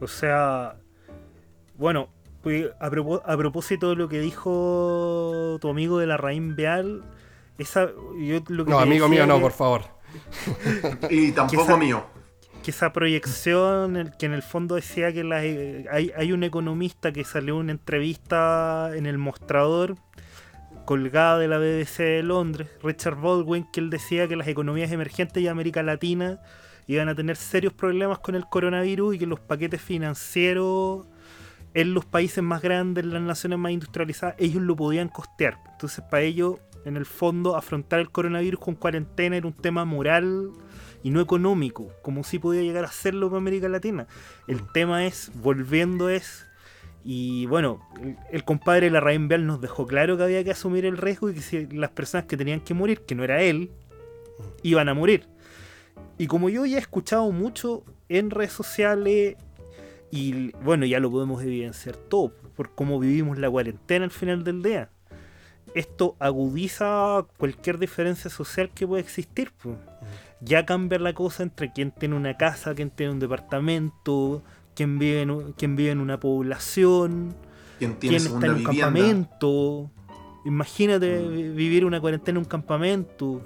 [0.00, 0.76] O sea,
[1.76, 2.08] bueno,
[2.42, 7.02] pues, a, propósito de lo que dijo tu amigo de la Raín Beal,
[7.56, 9.82] esa, yo lo que No, amigo mío, no, por favor.
[11.10, 12.17] Y tampoco mío.
[12.68, 17.12] Que esa proyección, que en el fondo decía que las, eh, hay, hay un economista
[17.12, 19.94] que salió en una entrevista en el mostrador
[20.84, 25.42] colgada de la BBC de Londres, Richard Baldwin, que él decía que las economías emergentes
[25.42, 26.42] y América Latina
[26.86, 31.06] iban a tener serios problemas con el coronavirus y que los paquetes financieros
[31.72, 35.56] en los países más grandes, en las naciones más industrializadas, ellos lo podían costear.
[35.72, 40.52] Entonces, para ellos, en el fondo, afrontar el coronavirus con cuarentena era un tema moral
[41.02, 44.06] y no económico, como si podía llegar a hacerlo para América Latina.
[44.46, 46.46] El tema es, volviendo es,
[47.04, 50.96] y bueno, el, el compadre Larraín Beal nos dejó claro que había que asumir el
[50.96, 53.70] riesgo y que si las personas que tenían que morir, que no era él,
[54.62, 55.26] iban a morir.
[56.18, 59.36] Y como yo ya he escuchado mucho en redes sociales,
[60.10, 64.62] y bueno, ya lo podemos evidenciar todo, por cómo vivimos la cuarentena al final del
[64.62, 64.90] día.
[65.74, 69.52] Esto agudiza cualquier diferencia social que pueda existir.
[69.62, 69.76] pues.
[70.40, 74.42] Ya cambia la cosa entre quien tiene una casa, quien tiene un departamento,
[74.74, 77.34] quien vive en, quien vive en una población,
[77.78, 78.82] Quien tiene quien está en un vivienda.
[78.84, 79.90] campamento.
[80.44, 81.32] Imagínate Mm.
[81.34, 83.40] vi- vivir una cuarentena en un campamento.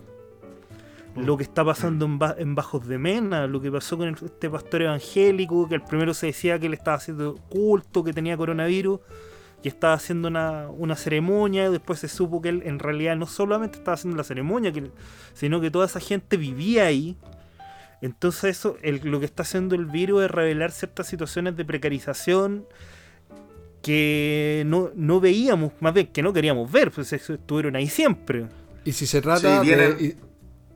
[1.16, 1.24] Mm.
[1.24, 4.16] Lo que está pasando en, Ba- en Bajos de Mena, lo que pasó con el-
[4.22, 8.36] este pastor evangélico, que al primero se decía que él estaba haciendo culto, que tenía
[8.36, 9.00] coronavirus,
[9.62, 13.26] y estaba haciendo una, una ceremonia, y después se supo que él en realidad no
[13.26, 14.90] solamente estaba haciendo la ceremonia, que-
[15.34, 17.16] sino que toda esa gente vivía ahí.
[18.00, 22.66] Entonces eso, el- lo que está haciendo el virus es revelar ciertas situaciones de precarización
[23.82, 28.46] que no, no veíamos, más bien que no queríamos ver, pues eso estuvieron ahí siempre.
[28.84, 30.16] Y si se trata Sí, de.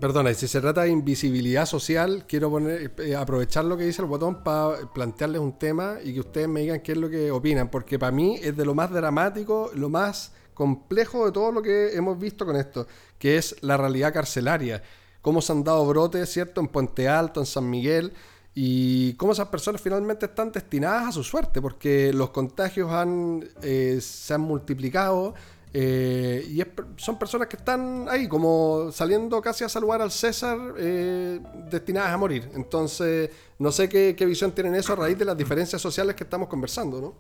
[0.01, 4.09] Perdona, si se trata de invisibilidad social, quiero poner, eh, aprovechar lo que dice el
[4.09, 7.71] botón para plantearles un tema y que ustedes me digan qué es lo que opinan,
[7.71, 11.95] porque para mí es de lo más dramático, lo más complejo de todo lo que
[11.95, 12.87] hemos visto con esto,
[13.19, 14.83] que es la realidad carcelaria.
[15.23, 16.61] Cómo se han dado brotes, ¿cierto?
[16.61, 18.13] En Puente Alto, en San Miguel,
[18.55, 23.99] y cómo esas personas finalmente están destinadas a su suerte, porque los contagios han, eh,
[24.01, 25.35] se han multiplicado.
[25.79, 30.59] Eh, y es son personas que están ahí, como saliendo casi a saludar al César,
[30.79, 31.39] eh,
[31.71, 32.51] destinadas a morir.
[32.55, 36.49] Entonces, no sé qué, visión tienen eso a raíz de las diferencias sociales que estamos
[36.49, 37.15] conversando, ¿no?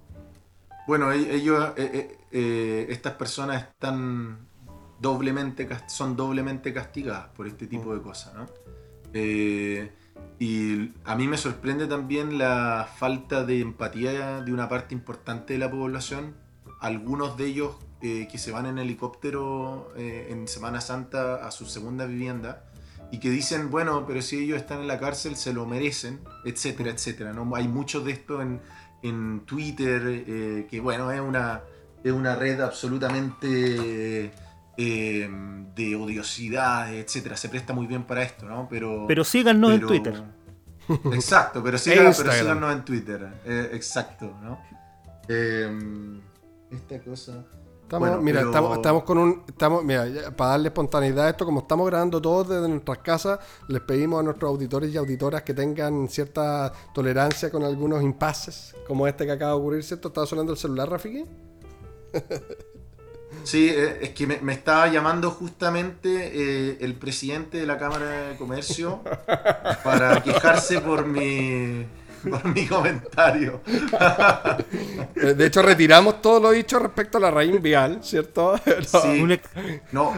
[0.86, 4.48] Bueno, e- ellos, eh, estas personas están
[4.98, 8.46] doblemente, son doblemente castigadas por este tipo de cosas, ¿no?
[10.38, 15.58] Y a mí me sorprende también la falta de empatía de una parte importante de
[15.58, 16.36] la población.
[16.80, 17.76] Algunos de ellos
[18.06, 22.64] eh, que se van en helicóptero eh, en Semana Santa a su segunda vivienda
[23.12, 26.90] y que dicen, bueno, pero si ellos están en la cárcel se lo merecen, etcétera,
[26.90, 27.32] etcétera.
[27.32, 27.54] ¿no?
[27.54, 28.60] Hay mucho de esto en,
[29.02, 31.60] en Twitter, eh, que bueno, es una,
[32.02, 34.32] es una red absolutamente
[34.76, 35.30] eh,
[35.74, 37.36] de odiosidad, etcétera.
[37.36, 38.66] Se presta muy bien para esto, ¿no?
[38.68, 40.22] Pero, Pero síganos en pero- Twitter.
[41.12, 43.28] Exacto, pero sí, E pero síganos en Twitter.
[43.44, 44.58] Eh, exacto, ¿no?
[45.28, 46.20] Eh,
[46.70, 47.44] esta cosa.
[47.86, 49.42] Estamos, Bueno, mira, pero- estamos, estamos con un.
[49.46, 53.38] Estamos, mira, ya, para darle espontaneidad a esto, como estamos grabando todos desde nuestras casas,
[53.68, 59.06] les pedimos a nuestros auditores y auditoras que tengan cierta tolerancia con algunos impases, como
[59.06, 60.08] este que acaba de ocurrir, ¿cierto?
[60.08, 61.24] ¿Estaba sonando el celular, Rafiki?
[63.44, 68.28] Sí, eh, es que me, me estaba llamando justamente eh, el presidente de la Cámara
[68.28, 69.00] de Comercio
[69.84, 71.86] para quejarse por mi,
[72.30, 73.60] por mi comentario.
[75.14, 78.58] De hecho, retiramos todo lo dicho respecto a la raíz vial, ¿cierto?
[78.92, 79.00] No.
[79.00, 79.20] Sí.
[79.22, 79.38] Una,
[79.92, 80.08] No,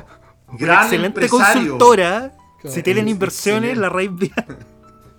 [0.49, 1.63] una gran excelente empresario.
[1.79, 2.33] consultora.
[2.65, 4.59] Si tienen inversiones, la raíz vial.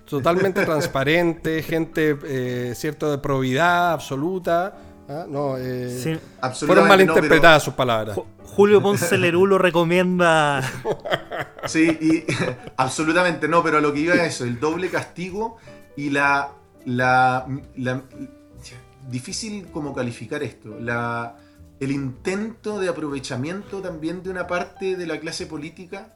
[0.06, 4.74] Totalmente transparente, gente, eh, cierto, de probidad absoluta.
[5.08, 5.26] ¿ah?
[5.30, 5.98] No, eh,
[6.54, 6.66] Sí.
[6.66, 8.18] fueron malinterpretadas sus palabras.
[8.18, 10.62] Ju- Julio Ponce Lerú lo recomienda.
[10.84, 10.98] no,
[11.66, 12.26] sí, y,
[12.76, 15.58] absolutamente no, pero lo que iba a eso, el doble castigo
[15.96, 16.50] y la,
[16.86, 18.04] la, la-
[19.10, 21.36] difícil como calificar esto, la,
[21.80, 26.14] el intento de aprovechamiento también de una parte de la clase política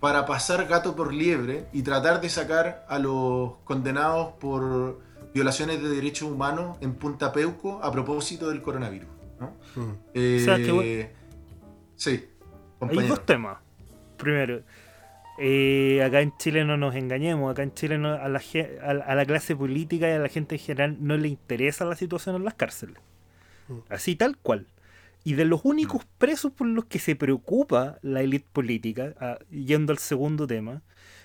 [0.00, 5.00] para pasar gato por liebre y tratar de sacar a los condenados por
[5.32, 9.08] violaciones de derechos humanos en Punta Peuco a propósito del coronavirus.
[9.40, 9.52] ¿no?
[9.76, 9.92] Mm.
[10.14, 11.08] Eh, O sea, que bueno.
[11.96, 12.28] Sí, Hay
[12.78, 13.08] compañero.
[13.08, 13.58] dos temas.
[14.18, 14.62] Primero,
[15.38, 19.56] eh, acá en Chile no nos engañemos, acá en Chile no- a, la, a, clase
[19.56, 22.96] política y a la gente en general no le interesa la situación en las cárceles.
[23.88, 24.66] Así tal cual.
[25.24, 29.92] Y de los únicos presos por los que se preocupa la élite política, ah, yendo
[29.92, 30.82] al segundo tema,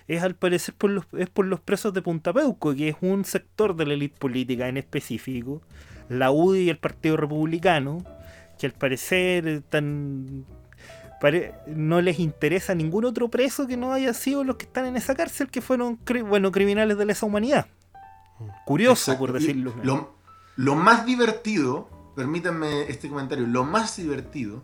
[0.08, 3.24] es al parecer por los, es por los presos de Punta Peuco, que es un
[3.24, 5.62] sector de la élite política en específico,
[6.08, 8.02] la UDI y el Partido Republicano,
[8.58, 10.44] que al parecer están
[11.66, 15.14] no les interesa ningún otro preso que no haya sido los que están en esa
[15.14, 17.66] cárcel, que fueron cri- bueno, criminales de lesa humanidad.
[18.64, 19.18] Curioso, Exacto.
[19.18, 19.74] por decirlo.
[19.82, 20.14] Lo,
[20.56, 24.62] lo más divertido, permítanme este comentario, lo más divertido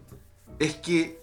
[0.59, 1.21] es que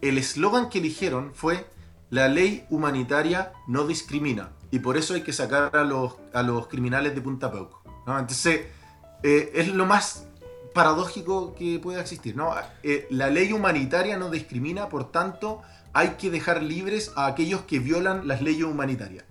[0.00, 1.66] el eslogan que eligieron fue
[2.10, 6.68] la ley humanitaria no discrimina y por eso hay que sacar a los, a los
[6.68, 7.82] criminales de Punta Peuco.
[8.06, 8.16] ¿no?
[8.16, 8.66] Entonces,
[9.24, 10.27] eh, es lo más
[10.82, 12.36] paradójico que pueda existir.
[12.36, 12.54] ¿no?
[12.82, 15.60] Eh, la ley humanitaria no discrimina, por tanto,
[15.92, 19.24] hay que dejar libres a aquellos que violan las leyes humanitarias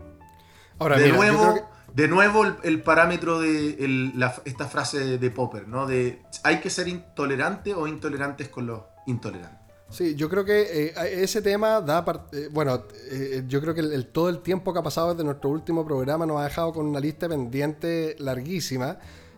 [0.80, 1.62] Ahora, de mira, nuevo, que-
[1.94, 5.88] de nuevo el, el parámetro de el- la- esta frase de, Popper, ¿no?
[5.88, 9.58] De hay que ser intolerante o intolerantes con los intolerantes.
[9.90, 13.94] Sí, yo creo que eh, ese tema da, eh, bueno, eh, yo creo que el,
[13.94, 16.86] el- todo el tiempo que ha pasado desde nuestro último programa nos ha dejado con
[16.88, 18.98] una lista pendiente larguísima.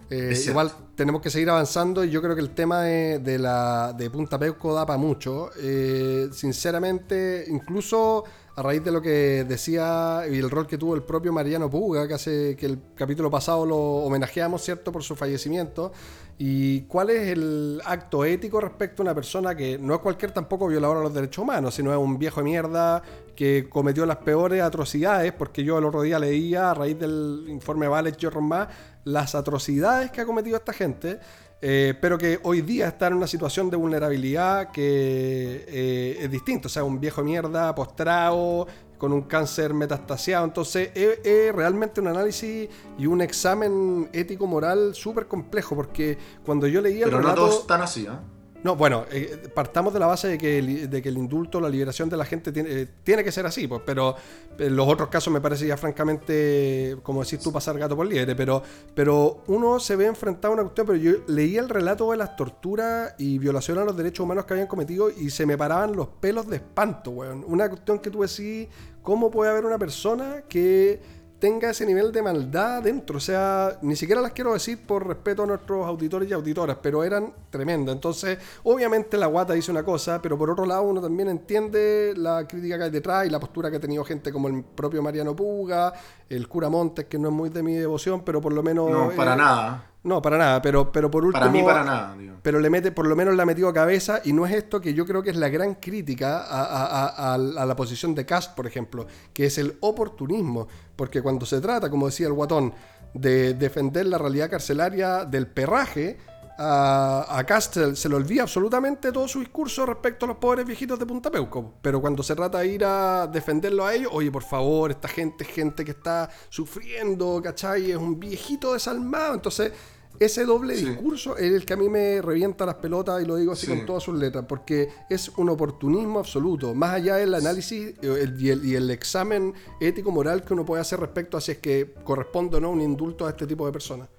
[0.10, 3.94] Eh, igual tenemos que seguir avanzando y yo creo que el tema de, de la,
[3.94, 5.52] de Punta Peuco da para mucho.
[5.58, 8.24] Eh, sinceramente, incluso
[8.56, 12.08] a raíz de lo que decía y el rol que tuvo el propio Mariano Puga,
[12.08, 15.94] que hace que el capítulo pasado lo homenajeamos, ¿cierto?, por su fallecimiento.
[16.38, 20.68] ¿Y cuál es el acto ético respecto a una persona que no es cualquier tampoco
[20.68, 23.02] violador de los derechos humanos, sino es un viejo de mierda
[23.36, 25.32] que cometió las peores atrocidades?
[25.34, 28.68] Porque yo el otro día leía, a raíz del informe Vales Jorron más,
[29.12, 31.20] las atrocidades que ha cometido esta gente.
[31.62, 36.68] eh, pero que hoy día está en una situación de vulnerabilidad que eh, es distinto.
[36.68, 38.66] O sea, un viejo mierda postrado,
[38.98, 40.46] con un cáncer metastasiado.
[40.46, 46.82] Entonces, es, es realmente un análisis y un examen ético-moral súper complejo, porque cuando yo
[46.82, 48.39] leía el Pero no todos están así, ¿eh?
[48.62, 51.70] No, bueno, eh, partamos de la base de que, el, de que el indulto, la
[51.70, 54.16] liberación de la gente tiene, eh, tiene que ser así, pues, pero
[54.58, 58.36] en los otros casos me parece ya francamente, como decís tú, pasar gato por liebre,
[58.36, 58.62] pero,
[58.94, 62.36] pero uno se ve enfrentado a una cuestión, pero yo leía el relato de las
[62.36, 66.10] torturas y violaciones a los derechos humanos que habían cometido y se me paraban los
[66.20, 67.46] pelos de espanto, weón.
[67.48, 68.68] Una cuestión que tú decís,
[69.02, 73.18] ¿cómo puede haber una persona que tenga ese nivel de maldad dentro.
[73.18, 77.04] O sea, ni siquiera las quiero decir por respeto a nuestros auditores y auditoras, pero
[77.04, 77.96] eran tremendas.
[77.96, 82.48] Entonces, obviamente la guata dice una cosa, pero por otro lado uno también entiende la
[82.48, 85.36] crítica que hay detrás y la postura que ha tenido gente como el propio Mariano
[85.36, 85.94] Puga,
[86.30, 88.92] el cura Montes, que no es muy de mi devoción, pero por lo menos...
[88.92, 89.89] No, para eh, nada.
[90.04, 91.40] No, para nada, pero, pero por último...
[91.40, 92.36] Para mí, para nada, digo.
[92.42, 94.94] Pero le mete, por lo menos le ha metido cabeza y no es esto que
[94.94, 98.26] yo creo que es la gran crítica a, a- a- a- a la posición de
[98.26, 100.68] Cast, por ejemplo, que es el oportunismo.
[100.96, 102.74] Porque cuando se trata, como decía el guatón,
[103.14, 106.18] de defender la realidad carcelaria del perraje,
[106.62, 111.00] a, a Cast se, le olvida absolutamente todo su discurso respecto a los pobres viejitos
[111.00, 111.76] de Punta Peuco.
[111.82, 115.46] Pero cuando se trata de ir a defenderlo a ellos, oye, por favor, esta gente
[115.46, 117.92] es gente que está sufriendo, ¿cachai?
[117.92, 119.34] Es un viejito desalmado.
[119.36, 119.72] Entonces,
[120.20, 120.84] Ese doble Sí.
[120.84, 123.72] discurso es el que a mí me revienta las pelotas y lo digo así Sí.
[123.74, 128.42] con todas sus letras, porque es un oportunismo absoluto, más allá del análisis eh, el-
[128.42, 131.94] y, el, y el examen ético-moral que uno puede hacer respecto a si es que
[132.04, 134.10] corresponde o no un indulto a este tipo de personas.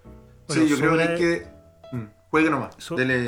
[0.49, 1.47] Bueno, sí, yo creo que hay que.
[1.93, 2.75] Mm, juegue nomás.
[2.79, 3.19] So- Dele,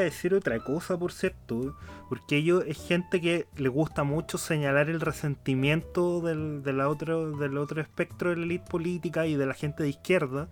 [0.00, 1.76] decir otra cosa, por cierto,
[2.08, 7.36] porque ellos es gente que le gusta mucho señalar el resentimiento del, de la otro,
[7.36, 10.48] del otro espectro de la élite política y de la gente de izquierda,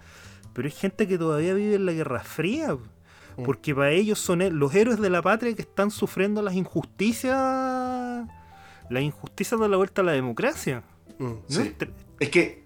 [0.52, 2.76] pero es gente que todavía vive en la Guerra Fría,
[3.36, 3.42] Mm.
[3.44, 8.28] porque para ellos son he- los héroes de la patria que están sufriendo las injusticias,
[8.90, 10.82] las injusticias de la vuelta a la democracia.
[11.18, 11.24] Mm.
[11.24, 11.42] ¿no?
[11.48, 11.60] Sí.
[11.62, 11.90] Entre-
[12.20, 12.63] Es que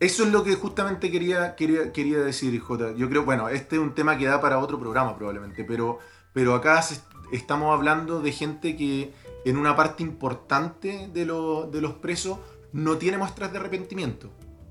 [0.00, 2.92] eso es lo que justamente quería, quería, quería decir, Jota.
[2.94, 5.98] Yo creo, bueno, este es un tema que da para otro programa probablemente, pero,
[6.32, 7.00] pero acá se-
[7.32, 9.12] estamos hablando de gente que
[9.44, 12.38] en una parte importante de, lo- de los presos
[12.72, 14.30] no tiene muestras de arrepentimiento.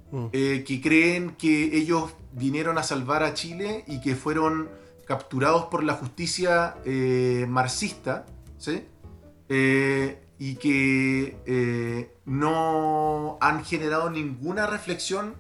[0.10, 0.28] Mm.
[0.32, 4.70] eh, que creen que ellos vinieron a salvar a Chile y que fueron
[5.06, 8.26] capturados por la justicia eh, marxista,
[8.58, 8.86] ¿sí?
[9.50, 15.34] Eh, y que eh, no han generado ninguna reflexión,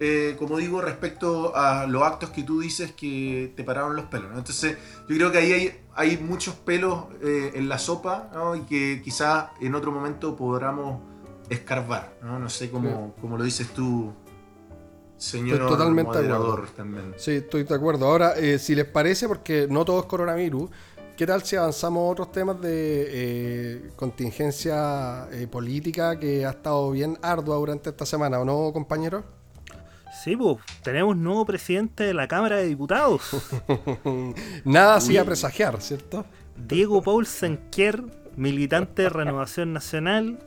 [0.00, 4.30] eh, como digo, respecto a los actos que tú dices que te pararon los pelos.
[4.30, 4.38] ¿no?
[4.38, 4.76] Entonces,
[5.08, 8.56] yo creo que ahí hay, hay muchos pelos eh, en la sopa ¿no?
[8.56, 11.00] y que quizás en otro momento podamos
[11.48, 12.16] escarbar.
[12.22, 14.12] No, no sé cómo, cómo lo dices tú,
[15.16, 16.74] señor Estoy totalmente de moderador acuerdo.
[16.76, 17.14] también.
[17.18, 18.06] Sí, estoy de acuerdo.
[18.06, 20.70] Ahora, si les parece, porque no todo es coronavirus,
[21.16, 26.90] ¿qué tal si avanzamos a otros temas de eh, contingencia eh, política que ha estado
[26.90, 29.24] bien ardua durante esta semana, ¿o no, compañeros?
[30.22, 33.22] Sí, pues, tenemos nuevo presidente de la Cámara de Diputados.
[34.64, 36.26] Nada así a presagiar, ¿cierto?
[36.56, 38.02] Diego Paulsen Kier,
[38.36, 40.38] militante de Renovación Nacional,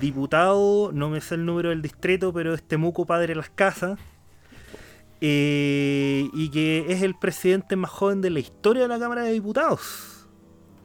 [0.00, 3.98] diputado, no me sé el número del distrito, pero es Temuco Padre de las Casas,
[5.24, 9.30] eh, y que es el presidente más joven de la historia de la Cámara de
[9.32, 10.26] Diputados.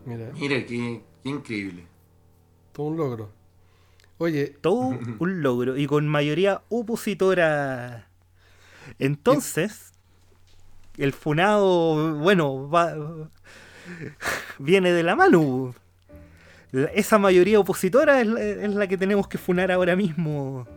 [0.05, 1.87] Mira, Mira, qué, qué increíble.
[2.71, 3.31] todo un logro.
[4.19, 8.07] Oye, Todo un logro, y con mayoría opositora.
[8.99, 9.91] Entonces,
[10.97, 12.93] el funado, bueno, va,
[14.59, 15.73] viene de la mano.
[16.93, 20.67] Esa mayoría opositora es la, es la que tenemos que funar ahora mismo.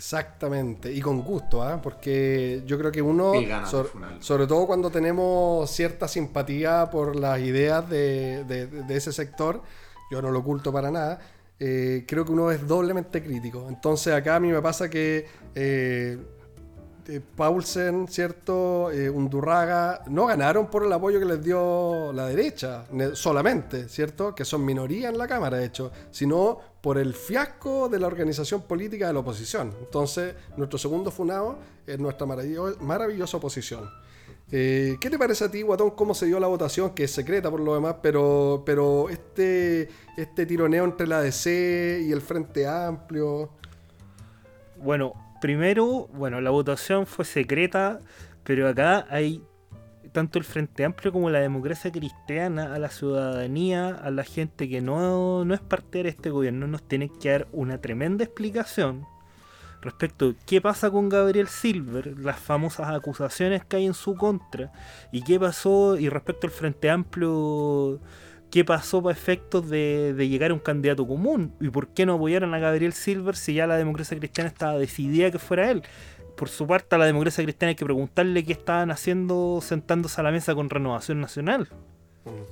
[0.00, 1.78] Exactamente, y con gusto, ¿ah?
[1.82, 3.32] porque yo creo que uno,
[4.22, 9.60] sobre, todo cuando tenemos cierta simpatía por las ideas de, de- de ese sector,
[10.10, 11.18] yo no lo oculto para nada,
[11.58, 13.66] eh, creo que uno es doblemente crítico.
[13.68, 16.18] Entonces acá a mí me pasa que eh,
[17.06, 18.90] eh, Paulsen, ¿cierto?
[18.90, 24.34] Eh, Undurraga, no ganaron por el apoyo que les dio la derecha, solamente, ¿cierto?
[24.34, 28.62] Que son minoría en la Cámara, de hecho, sino por el fiasco de la organización
[28.62, 29.74] política de la oposición.
[29.80, 33.90] Entonces, nuestro segundo funado es nuestra maravillo- maravillosa oposición.
[34.52, 37.50] Eh, ¿Qué te parece a ti, Guatón, cómo se dio la votación, que es secreta
[37.50, 43.50] por lo demás, pero, pero este, este tironeo entre la DC y el Frente Amplio?
[44.76, 48.00] Bueno, primero, bueno, la votación fue secreta,
[48.42, 49.44] pero acá hay
[50.12, 54.80] tanto el Frente Amplio como la democracia cristiana, a la ciudadanía, a la gente que
[54.80, 59.06] no, no es parte de este gobierno, nos tienen que dar una tremenda explicación
[59.82, 64.72] respecto a qué pasa con Gabriel Silver, las famosas acusaciones que hay en su contra,
[65.12, 68.00] y qué pasó, y respecto al Frente Amplio,
[68.50, 72.14] qué pasó para efectos de, de llegar a un candidato común, y por qué no
[72.14, 75.82] apoyaron a Gabriel Silver si ya la democracia cristiana estaba decidida que fuera él.
[76.40, 80.24] Por su parte, a la democracia cristiana hay que preguntarle qué estaban haciendo sentándose a
[80.24, 81.68] la mesa con Renovación Nacional.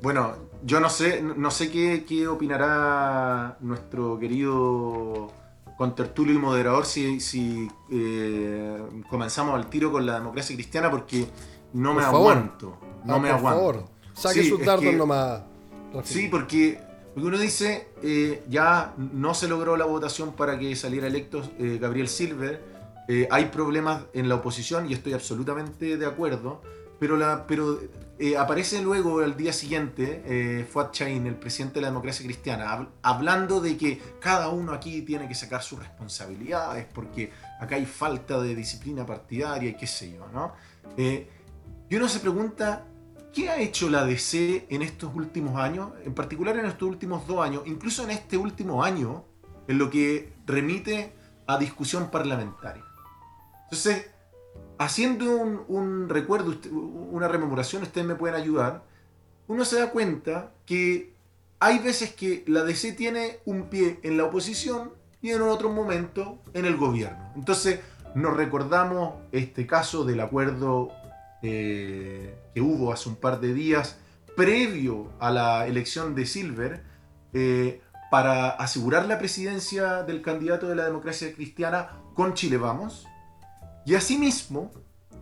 [0.03, 5.33] Bueno, yo no sé, no sé qué, qué opinará nuestro querido
[5.79, 8.79] contertulio y moderador si, si eh,
[9.09, 11.27] comenzamos al tiro con la democracia cristiana porque
[11.73, 12.33] no me favor.
[12.33, 12.77] aguanto.
[13.07, 13.59] No Ah, me por aguanto.
[13.61, 15.41] favor, saque Sí, sus dardos que- nomás.
[16.05, 16.79] Sí, porque,
[17.15, 21.79] porque uno dice, eh, ya no se logró la votación para que saliera electo eh,
[21.81, 22.77] Gabriel Silver,
[23.09, 26.63] eh, hay problemas en la oposición y estoy absolutamente de acuerdo,
[27.01, 27.81] pero,
[28.19, 32.67] eh, aparece luego al día siguiente eh, Fuad Chain, el presidente de la democracia cristiana,
[32.77, 37.87] hab- hablando de que cada uno aquí tiene que sacar sus responsabilidades porque acá hay
[37.87, 40.53] falta de disciplina partidaria y qué sé yo, ¿no?
[40.97, 41.29] Eh,
[41.89, 42.85] y uno se pregunta,
[43.33, 45.91] ¿Qué ha hecho la DC en estos últimos años?
[46.05, 49.27] En particular en estos últimos dos años, incluso en este último año,
[49.69, 51.13] en lo que remite
[51.47, 52.83] a discusión parlamentaria.
[53.71, 54.11] Entonces,
[54.79, 58.83] haciendo un, un recuerdo, una rememoración, ustedes me pueden ayudar,
[59.47, 61.13] uno se da cuenta que
[61.61, 66.39] hay veces que la DC tiene un pie en la oposición y en otro momento
[66.55, 67.33] en el gobierno.
[67.35, 67.81] Entonces,
[68.15, 70.91] nos recordamos este caso del acuerdo
[71.43, 73.99] eh, que hubo hace un par de días
[74.37, 76.83] previo a la elección de Silver
[77.33, 83.08] eh, para asegurar la presidencia del candidato de la democracia cristiana con Chile Vamos.
[83.89, 84.71] Y asimismo,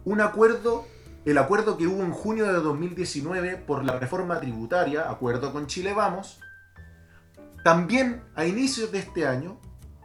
[0.05, 0.89] un acuerdo,
[1.25, 5.95] el acuerdo que hubo en junio de 2019 por la reforma tributaria, acuerdo con Chile
[5.95, 6.41] Vamos,
[7.63, 9.61] también a inicios de este año,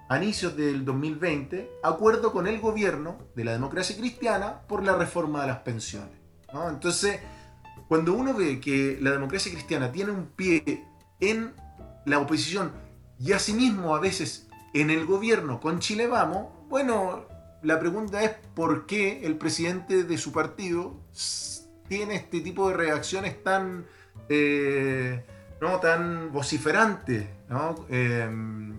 [0.10, 5.42] a inicios del 2020, acuerdo con el gobierno de la democracia cristiana por la reforma
[5.42, 6.20] de las pensiones.
[6.70, 7.20] Entonces,
[7.88, 10.86] cuando uno ve que la democracia cristiana tiene un pie
[11.20, 11.56] en
[12.06, 12.74] la oposición
[13.20, 17.31] y asimismo a veces en el gobierno con Chile Vamos, bueno,
[17.64, 20.96] la pregunta es por qué el presidente de su partido
[21.88, 23.86] tiene este tipo de reacciones tan,
[24.30, 25.24] eh,
[25.60, 25.80] ¿no?
[25.80, 27.86] tan vociferantes ¿no?
[27.90, 28.30] Eh,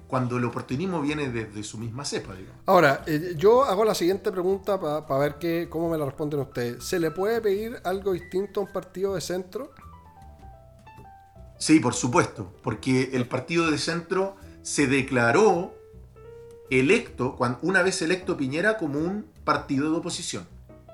[0.06, 2.34] cuando el oportunismo viene desde su misma cepa.
[2.34, 2.60] Digamos.
[2.66, 6.82] Ahora, eh, yo hago la siguiente pregunta para ver que, cómo me la responden ustedes.
[6.82, 9.72] ¿Se le puede pedir algo distinto a un partido de centro?
[11.58, 15.74] Sí, por supuesto, porque el partido de centro se declaró
[16.80, 20.46] electo, cuando, una vez electo Piñera, como un partido de oposición.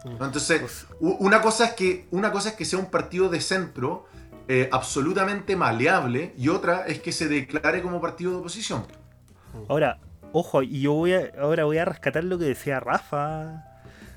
[0.05, 0.25] ¿no?
[0.25, 4.07] Entonces, una cosa, es que, una cosa es que sea un partido de centro
[4.51, 8.87] eh, absolutamente maleable y otra es que se declare como partido de oposición.
[9.69, 9.99] Ahora,
[10.33, 13.65] ojo, y yo voy a, ahora voy a rescatar lo que decía Rafa.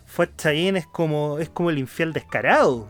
[0.06, 2.88] Fue Chayén es como, es como el infiel descarado.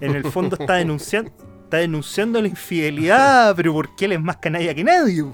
[0.00, 1.32] En el fondo está denunciando,
[1.74, 5.24] está denunciando la infidelidad, pero porque él es más canalla que nadie.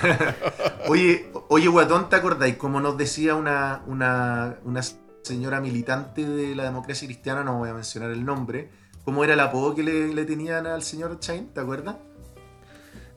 [0.88, 4.80] oye, oye, guatón, ¿te acordáis cómo nos decía una, una, una
[5.22, 8.70] señora militante de la democracia cristiana, no voy a mencionar el nombre,
[9.04, 11.96] cómo era el apodo que le, le tenían al señor Chain, ¿te acuerdas?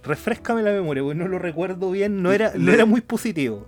[0.03, 3.65] Refrescame la memoria, porque no lo recuerdo bien, no era, le, no era muy positivo.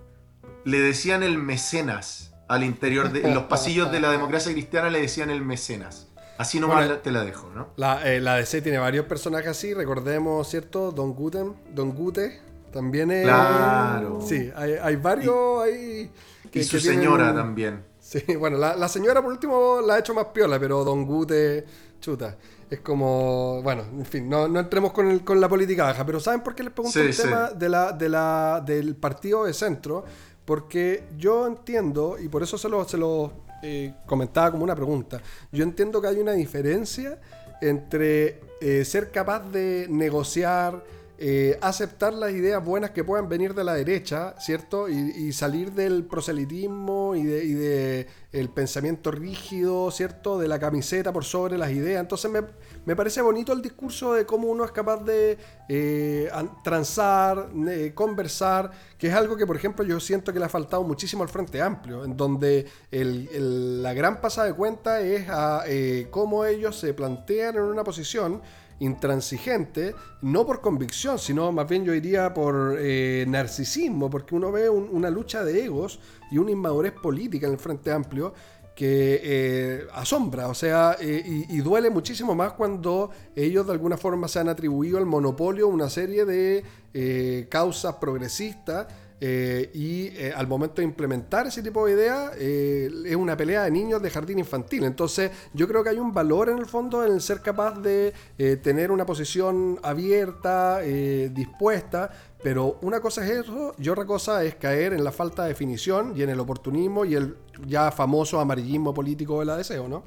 [0.64, 5.00] Le decían el mecenas al interior de en los pasillos de la democracia cristiana le
[5.00, 6.07] decían el mecenas.
[6.38, 7.68] Así nomás bueno, te la dejo, ¿no?
[7.76, 10.92] La, eh, la, DC tiene varios personajes así, recordemos, ¿cierto?
[10.92, 12.40] Don Guten, Don Gute,
[12.72, 13.24] también es...
[13.24, 14.20] Claro.
[14.24, 15.34] Sí, hay, hay varios
[15.66, 16.10] y, ahí...
[16.50, 17.34] Que, y su que señora tienen...
[17.34, 17.84] también.
[17.98, 21.66] Sí, bueno, la, la, señora por último la ha hecho más piola, pero Don Gute,
[22.00, 22.36] chuta,
[22.70, 26.20] es como, bueno, en fin, no, no entremos con, el, con la política baja, pero
[26.20, 27.22] ¿saben por qué les pregunto sí, el sí.
[27.22, 30.04] tema de la, de la, del partido de centro?
[30.44, 33.32] Porque yo entiendo, y por eso se lo, se lo
[33.62, 35.20] eh, comentaba como una pregunta,
[35.52, 37.18] yo entiendo que hay una diferencia
[37.60, 40.84] entre eh, ser capaz de negociar,
[41.18, 44.88] eh, aceptar las ideas buenas que puedan venir de la derecha, ¿cierto?
[44.88, 50.38] Y, salir del proselitismo y de, el pensamiento rígido, ¿cierto?
[50.38, 52.00] De la camiseta por sobre las ideas.
[52.00, 52.42] Entonces me,
[52.88, 55.36] me parece bonito el discurso de cómo uno es capaz de
[55.68, 56.30] eh,
[56.64, 57.50] transar,
[57.92, 61.28] conversar, que es algo que, por ejemplo, yo siento que le ha faltado muchísimo al
[61.28, 66.94] Frente Amplio, en donde la gran pasada de cuenta es a eh, cómo ellos se
[66.94, 68.40] plantean en una posición
[68.80, 74.70] intransigente, no por convicción, sino más bien yo diría por eh, narcisismo, porque uno ve
[74.70, 78.32] un, una lucha de egos y una inmadurez política en el Frente Amplio
[78.78, 84.28] que eh, asombra, o sea, eh, y, duele muchísimo más cuando ellos de alguna forma
[84.28, 86.62] se han atribuido al monopolio una serie de
[86.94, 88.86] eh, causas progresistas
[89.20, 94.00] eh, y al momento de implementar ese tipo de ideas es una pelea de niños
[94.00, 94.84] de jardín infantil.
[94.84, 98.14] Entonces yo creo que hay un valor en el fondo en ser capaz de
[98.62, 102.12] tener una posición abierta, dispuesta,
[102.42, 106.12] pero una cosa es eso y otra cosa es caer en la falta de definición
[106.16, 107.36] y en el oportunismo y el
[107.66, 110.04] ya famoso amarillismo político de la deseo, ¿no?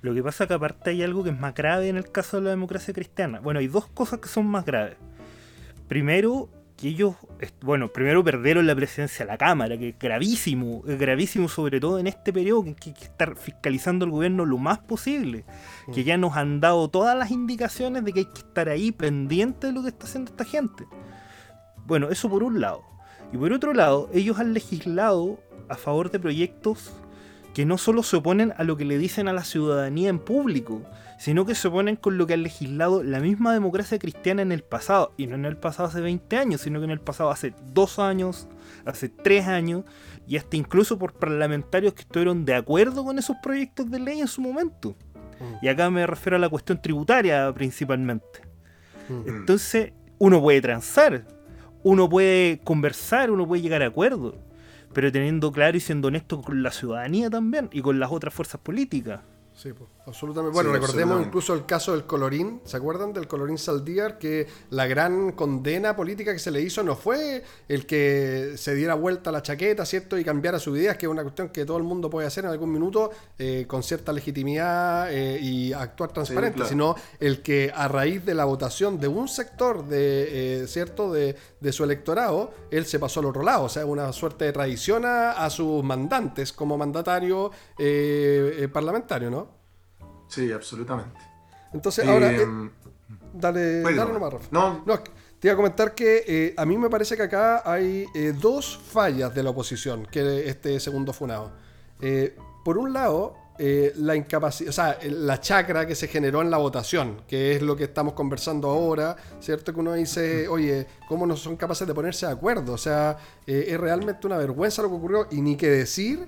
[0.00, 2.38] Lo que pasa es que aparte hay algo que es más grave en el caso
[2.38, 3.40] de la democracia cristiana.
[3.40, 4.96] Bueno, hay dos cosas que son más graves.
[5.86, 7.14] Primero, que ellos,
[7.60, 12.00] bueno, primero perdieron la presidencia de la Cámara, que es gravísimo, es gravísimo sobre todo
[12.00, 15.44] en este periodo, que hay que estar fiscalizando el gobierno lo más posible,
[15.86, 15.92] mm.
[15.92, 19.68] que ya nos han dado todas las indicaciones de que hay que estar ahí pendiente
[19.68, 20.84] de lo que está haciendo esta gente.
[21.86, 22.82] Bueno, eso por un lado.
[23.32, 26.92] Y por otro lado, ellos han legislado a favor de proyectos
[27.54, 30.82] que no solo se oponen a lo que le dicen a la ciudadanía en público,
[31.18, 34.62] sino que se oponen con lo que ha legislado la misma democracia cristiana en el
[34.62, 37.54] pasado, y no en el pasado hace 20 años, sino que en el pasado hace
[37.72, 38.48] dos años,
[38.86, 39.84] hace tres años,
[40.26, 44.28] y hasta incluso por parlamentarios que estuvieron de acuerdo con esos proyectos de ley en
[44.28, 44.96] su momento.
[45.38, 45.64] Mm.
[45.64, 48.40] Y acá me refiero a la cuestión tributaria principalmente.
[49.08, 49.28] Mm.
[49.28, 51.26] Entonces, uno puede transar,
[51.82, 54.34] uno puede conversar, uno puede llegar a acuerdos,
[54.92, 58.60] pero teniendo claro y siendo honesto con la ciudadanía también y con las otras fuerzas
[58.60, 59.20] políticas.
[59.54, 59.88] Sí, pues.
[60.04, 60.54] Absolutamente.
[60.54, 61.28] Bueno, Sí, recordemos absolutamente.
[61.28, 62.60] incluso el caso del colorín.
[62.64, 64.18] ¿Se acuerdan del colorín Saldívar?
[64.18, 68.94] Que la gran condena política que se le hizo no fue el que se diera
[68.94, 70.18] vuelta la chaqueta, ¿cierto?
[70.18, 72.50] Y cambiara sus ideas, que es una cuestión que todo el mundo puede hacer en
[72.50, 76.68] algún minuto eh, con cierta legitimidad eh, y actuar transparente, claro.
[76.68, 81.12] sino el que a raíz de la votación de un sector de, eh, ¿cierto?
[81.12, 83.64] De, de su electorado, él se pasó al otro lado.
[83.64, 87.52] O sea, una suerte de traición a, a sus mandantes como mandatario
[88.72, 89.61] parlamentario, ¿no?
[90.32, 91.18] Sí, absolutamente.
[91.72, 92.70] Entonces, ahora, eh, Em,
[93.32, 94.32] dale, dale nomás.
[94.32, 94.48] Rafa.
[94.50, 98.06] No, No, te iba a comentar que eh, a mí me parece que acá hay
[98.14, 101.52] eh, dos fallas de la oposición, que este segundo funado.
[102.64, 106.56] Por un lado, eh, la incapacidad, o sea, la chacra que se generó en la
[106.56, 109.74] votación, que es lo que estamos conversando ahora, ¿cierto?
[109.74, 112.72] Que uno dice, oye, ¿cómo no son capaces de ponerse de acuerdo?
[112.72, 116.26] O sea, eh, es realmente una vergüenza lo que ocurrió y ni qué decir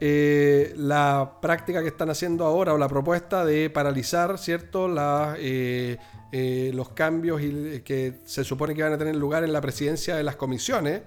[0.00, 4.88] eh, la práctica que están haciendo ahora o la propuesta de paralizar, ¿cierto?
[4.88, 5.98] La, eh,
[6.32, 10.16] eh, los cambios y- que se supone que van a tener lugar en la presidencia
[10.16, 11.02] de las comisiones,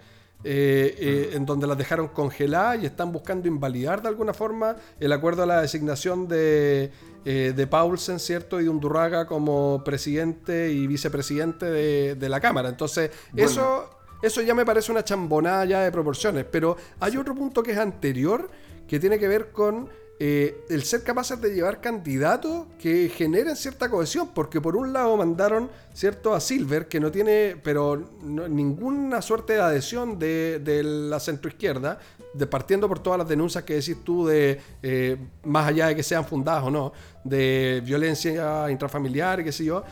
[0.45, 5.11] eh, eh, en donde las dejaron congeladas y están buscando invalidar de alguna forma el
[5.13, 6.91] acuerdo a la designación de,
[7.23, 8.59] eh, de Paulsen, ¿cierto?
[8.59, 12.69] Y de Undurraga como presidente y vicepresidente de, de la Cámara.
[12.69, 13.49] Entonces, Bueno.
[13.49, 13.89] eso...
[14.23, 17.77] Eso ya me parece una chambonada ya de proporciones, pero hay otro punto que es
[17.77, 18.49] anterior
[18.87, 23.89] que tiene que ver con eh, el ser capaces de llevar candidatos que generen cierta
[23.89, 29.53] cohesión, porque por un lado mandaron cierto a Silver, que no tiene, pero ninguna suerte
[29.53, 31.99] de adhesión de, de la centroizquierda,
[32.33, 36.03] de, partiendo por todas las denuncias que decís tú de, eh, más allá de que
[36.03, 39.83] sean fundadas o no, de violencia intrafamiliar qué sé yo,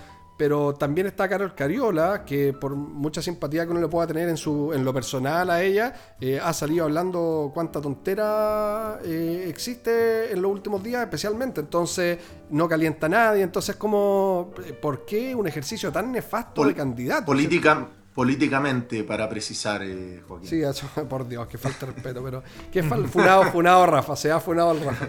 [0.42, 4.38] pero también está Carol Cariola, que por mucha simpatía que uno le pueda tener en
[4.38, 10.42] su en lo personal a ella, eh, ha salido hablando cuánta tontera eh, existe en
[10.42, 11.62] los últimos días, especialmente.
[11.62, 12.18] Entonces,
[12.50, 13.44] no calienta a nadie.
[13.44, 17.28] Entonces, como, ¿por qué un ejercicio tan nefasto Pol- de candidato?
[17.28, 20.48] política, políticamente, para precisar, eh, Joaquín.
[20.50, 24.32] Sí, eso, por Dios, que falta de respeto, pero que fal- funado, funado Rafa, se
[24.32, 25.08] ha funado al Rafa.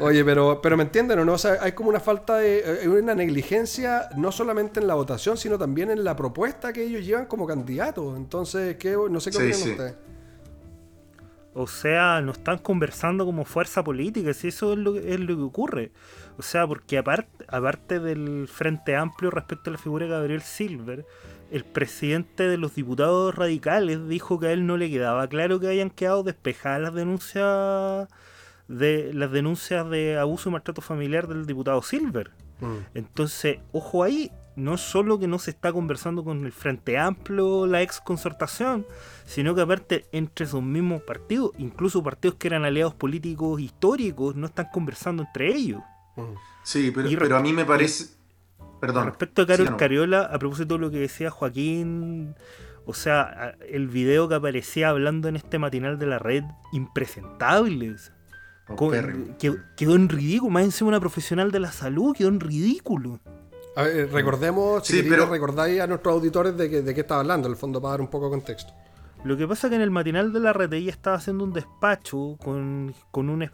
[0.00, 2.88] Oye, pero, pero me entienden o no, o sea, hay como una falta de, eh,
[2.88, 7.26] una negligencia no solamente en la votación, sino también en la propuesta que ellos llevan
[7.26, 8.16] como candidatos.
[8.16, 8.96] Entonces, ¿qué?
[9.10, 9.70] no sé qué Sí, opinan sí.
[9.70, 9.94] ustedes.
[11.54, 15.34] O sea, no están conversando como fuerza política, si eso es lo, que- es lo
[15.34, 15.92] que ocurre.
[16.36, 21.04] O sea, porque aparte, aparte del Frente Amplio respecto a la figura de Gabriel Silver,
[21.50, 25.68] el presidente de los diputados radicales dijo que a él no le quedaba claro que
[25.68, 28.08] hayan quedado despejadas las denuncias
[28.68, 32.30] de las denuncias de abuso y maltrato familiar del diputado Silver.
[32.60, 32.76] Mm.
[32.94, 37.80] Entonces, ojo ahí, no solo que no se está conversando con el Frente Amplio, la
[37.80, 38.86] ex concertación,
[39.24, 44.46] sino que aparte entre esos mismos partidos, incluso partidos que eran aliados políticos históricos, no
[44.46, 45.80] están conversando entre ellos.
[46.16, 46.34] Mm.
[46.62, 48.17] Sí, pero, Y pero a mí me parece...
[48.80, 49.06] Perdón.
[49.06, 49.78] Respecto a Carol síganos.
[49.80, 52.34] Cariola, a propósito de lo que decía Joaquín,
[52.86, 57.92] o sea, el video que aparecía hablando en este matinal de la red, impresentable.
[57.94, 58.14] o sea,
[58.66, 59.36] con- Paupérrimo.
[59.38, 63.20] quedó, quedó en ridículo, más encima una profesional de la salud, quedó en ridículo.
[63.76, 67.00] A ver, eh, recordemos, Sí, chiquillos, pero- recordáis a nuestros auditores de, que, de qué
[67.02, 68.72] estaba hablando, en el fondo, para dar un poco de contexto.
[69.24, 71.52] Lo que pasa es que en el matinal de la red ella estaba haciendo un
[71.52, 73.50] despacho con, con un...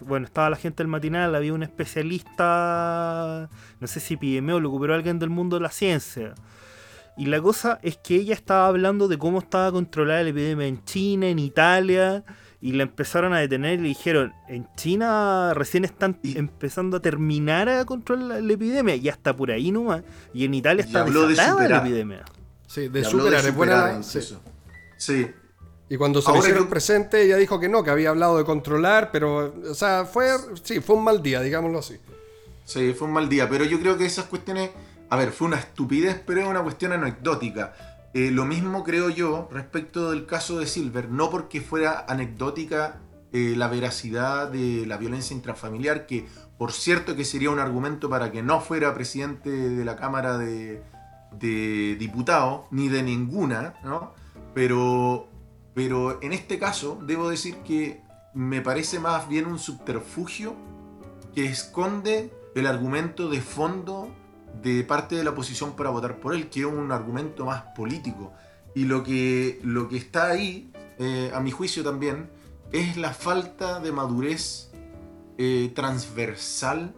[0.00, 3.48] Bueno, estaba la gente del matinal, había un especialista,
[3.80, 6.34] no sé si epidemiólogo, pero alguien del mundo de la ciencia.
[7.16, 10.84] Y la cosa es que ella estaba hablando de cómo estaba controlada la epidemia en
[10.84, 12.24] China, en Italia,
[12.60, 17.00] y la empezaron a detener y le dijeron, en China recién están Y- empezando a
[17.00, 20.02] terminar a controlar la, la epidemia, y hasta por ahí nomás.
[20.34, 21.86] Y en Italia está habló de desatada la superar.
[21.86, 22.24] epidemia.
[22.66, 24.55] Sí, de Y habló superar, es buena superar la-
[24.96, 25.30] sí.
[25.88, 28.44] Y cuando se Ahora le hicieron presente, ella dijo que no, que había hablado de
[28.44, 30.30] controlar, pero, o sea, fue,
[30.62, 31.98] sí, fue un mal día, digámoslo así.
[32.64, 34.70] Sí, fue un mal día, pero yo creo que esas cuestiones,
[35.08, 37.74] a ver, fue una estupidez, pero es una cuestión anecdótica.
[38.14, 42.96] Eh, lo mismo creo yo respecto del caso de Silver, no porque fuera anecdótica
[43.32, 46.26] eh, la veracidad de la violencia intrafamiliar, que
[46.58, 50.82] por cierto que sería un argumento para que no fuera presidente de la Cámara de,
[51.32, 54.14] de Diputados, ni de ninguna, ¿no?
[54.56, 55.28] Pero,
[55.74, 58.00] pero en este caso debo decir que
[58.32, 60.56] me parece más bien un subterfugio
[61.34, 64.08] que esconde el argumento de fondo
[64.62, 68.32] de parte de la oposición para votar por él, que es un argumento más político.
[68.74, 72.30] Y lo que, lo que está ahí, eh, a mi juicio también,
[72.72, 74.70] es la falta de madurez
[75.36, 76.94] eh, transversal,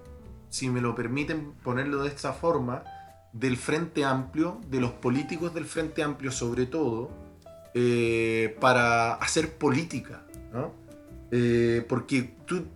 [0.49, 2.85] si me lo permiten ponerlo de esta forma,
[3.33, 7.27] del Frente Amplio, de los políticos del Frente Amplio sobre todo,
[7.75, 10.25] eh, para hacer política.
[10.53, 10.75] ¿no?
[11.31, 12.67] Eh, porque tú,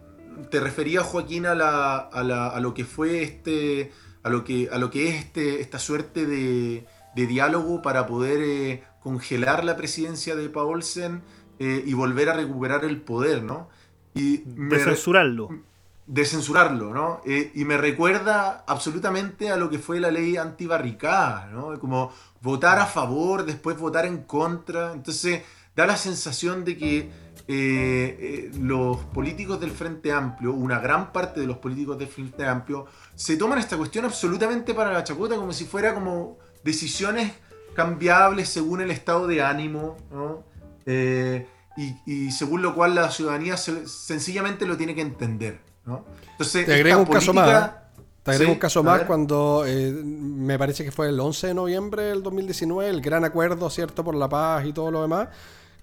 [0.50, 3.92] te referías, Joaquín, a, la, a, lo que fue este.
[4.22, 8.82] a lo que, a lo que es este, esta suerte de, diálogo para poder eh,
[9.00, 11.22] congelar la presidencia de Paulsen
[11.58, 13.68] y volver a recuperar el poder, ¿no?
[14.14, 15.48] Y me De censurarlo.
[16.12, 17.22] De censurarlo, ¿no?
[17.24, 21.80] Eh, y me recuerda absolutamente a lo que fue la ley antibarricada, ¿no?
[21.80, 24.92] Como votar a favor, después votar en contra.
[24.92, 25.40] Entonces,
[25.74, 27.10] da la sensación de que eh,
[27.48, 32.84] eh, los políticos del Frente Amplio, una gran parte de los políticos del Frente Amplio,
[33.14, 37.32] se toman esta cuestión absolutamente para la chacota, como si fuera como decisiones
[37.74, 40.44] cambiables según el estado de ánimo, ¿no?
[42.04, 46.04] Y, según lo cual la ciudadanía se- sencillamente lo tiene que entender, ¿no?
[46.32, 47.72] Entonces, Te agrego un caso más.
[48.22, 49.06] Te agrego Sí, un caso más ver.
[49.08, 53.68] cuando eh, me parece que fue el 11 de noviembre del 2019, el gran acuerdo,
[53.68, 55.28] ¿cierto?, por la paz y todo lo demás,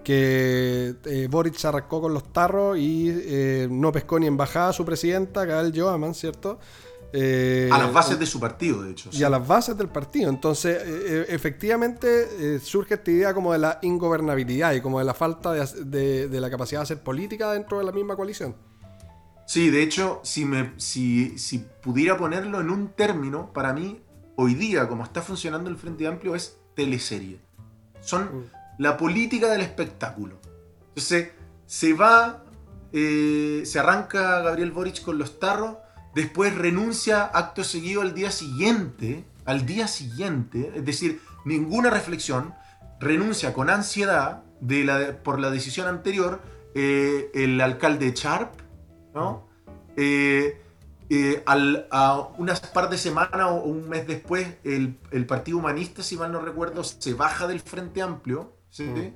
[0.04, 4.74] que eh, Boric se arrancó con los tarros y eh, no pescó ni embajada a
[4.74, 6.60] su presidenta, Gael Johaman, ¿cierto?
[7.12, 9.10] Eh, A las bases de su partido, de hecho.
[9.12, 10.30] y a las bases del partido.
[10.30, 15.06] Entonces, eh, eh, efectivamente, eh, surge esta idea como de la ingobernabilidad y como de
[15.06, 18.56] la falta de, de- de la capacidad de hacer política dentro de la misma coalición.
[19.50, 24.00] Sí, de hecho, si, me, si, si pudiera ponerlo en un término, para mí,
[24.36, 27.40] hoy día, como está funcionando el Frente Amplio, es teleserie.
[28.00, 28.48] Son
[28.78, 30.40] la política del espectáculo.
[30.90, 31.32] Entonces,
[31.66, 32.44] se va,
[32.94, 35.78] eh, se arranca Gabriel Boric con los tarros,
[36.14, 42.54] después renuncia acto seguido al día siguiente, al día siguiente, es decir, ninguna reflexión,
[43.00, 46.40] renuncia con ansiedad de la, por la decisión anterior
[46.76, 48.69] eh, el alcalde Sharp,
[49.20, 49.48] ¿no?
[49.98, 50.62] Eh,
[51.10, 56.04] eh, al- a unas par de semanas o un mes después, el, el Partido Humanista,
[56.04, 58.54] si mal no recuerdo, se baja del Frente Amplio.
[58.70, 58.84] ¿sí?
[58.84, 59.14] Mm.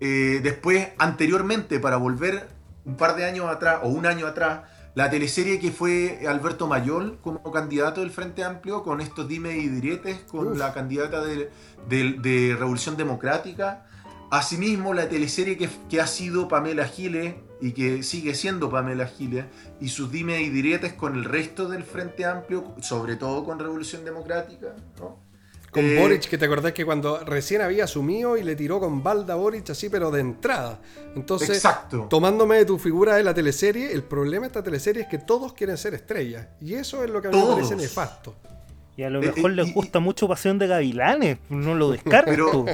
[0.00, 2.48] Eh, después, anteriormente, para volver
[2.84, 4.62] un par de años atrás o un año atrás,
[4.94, 9.66] la teleserie que fue Alberto Mayol como candidato del Frente Amplio, con estos dime y
[9.68, 10.58] diretes, con Uf.
[10.58, 11.50] la candidata de,
[11.88, 13.86] de- de Revolución Democrática.
[14.30, 19.44] Asimismo, la teleserie que, que ha sido Pamela Giles y que sigue siendo Pamela Giles
[19.80, 24.04] y sus dime y diretes con el resto del Frente Amplio, sobre todo con Revolución
[24.04, 24.74] Democrática.
[24.98, 25.22] ¿no?
[25.70, 29.02] Con Eh, Boric, que te acordás que cuando recién había asumido y le tiró con
[29.02, 30.78] balda a Boric así, pero de entrada.
[31.16, 32.06] Entonces, Exacto.
[32.08, 35.52] tomándome de tu figura de la teleserie, el problema de esta teleserie es que todos
[35.52, 36.46] quieren ser estrellas.
[36.60, 38.36] Y eso es lo que a mí me parece nefasto.
[38.96, 41.38] Y a lo Eh, mejor eh, les y- gusta mucho Pasión de Gavilanes.
[41.48, 42.30] No lo descarto.
[42.30, 42.64] Pero-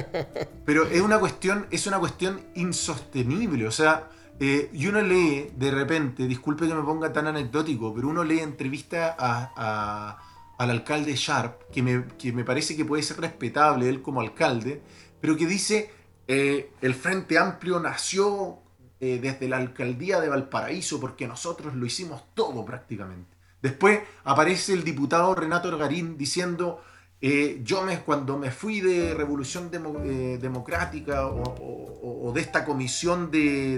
[0.65, 3.65] Pero es una cuestión, es una cuestión insostenible.
[3.65, 4.09] O sea,
[4.43, 8.39] eh, y uno lee de repente, disculpe que me ponga tan anecdótico, pero uno lee
[8.39, 10.17] entrevista a,
[10.57, 14.81] al alcalde Sharp, que me, que me parece que puede ser respetable él como alcalde,
[15.19, 15.91] pero que dice,
[16.27, 18.63] eh, el Frente Amplio nació
[18.99, 23.37] eh, desde la alcaldía de Valparaíso porque nosotros lo hicimos todo prácticamente.
[23.61, 26.81] Después aparece el diputado Renato Ergarín diciendo,
[27.21, 32.41] eh, yo me, cuando me fui de Revolución Demo- eh, Democrática o, o- o de
[32.41, 33.75] esta comisión de,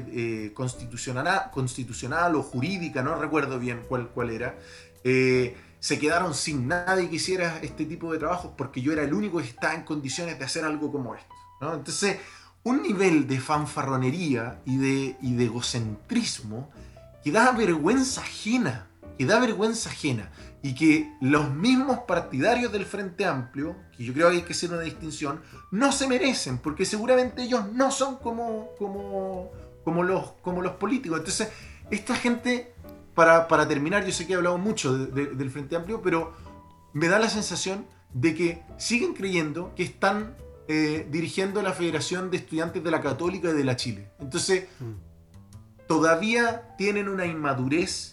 [0.48, 4.56] eh, constitucional, constitucional o jurídica, no recuerdo bien cuál, cuál era,
[5.04, 9.14] eh, se quedaron sin nadie que hiciera este tipo de trabajos porque yo era el
[9.14, 11.34] único que estaba en condiciones de hacer algo como esto.
[11.60, 11.74] ¿no?
[11.74, 12.18] Entonces,
[12.64, 16.70] un nivel de fanfarronería y de, y de egocentrismo
[17.24, 18.88] que da vergüenza ajena,
[19.18, 20.32] que da vergüenza ajena
[20.64, 24.72] y que los mismos partidarios del Frente Amplio, que yo creo que hay que hacer
[24.72, 25.42] una distinción,
[25.72, 29.52] no se merecen, porque seguramente ellos no son como, como,
[29.84, 31.20] como, los, como los políticos.
[31.20, 31.50] Entonces,
[31.92, 32.74] esta gente,
[33.14, 36.34] para, para terminar, yo sé que he hablado mucho de- de- del Frente Amplio, pero
[36.94, 40.36] me da la sensación de que siguen creyendo que están
[40.70, 44.12] eh, dirigiendo la Federación de Estudiantes de la Católica y de la Chile.
[44.20, 44.64] Entonces,
[45.88, 48.13] todavía tienen una inmadurez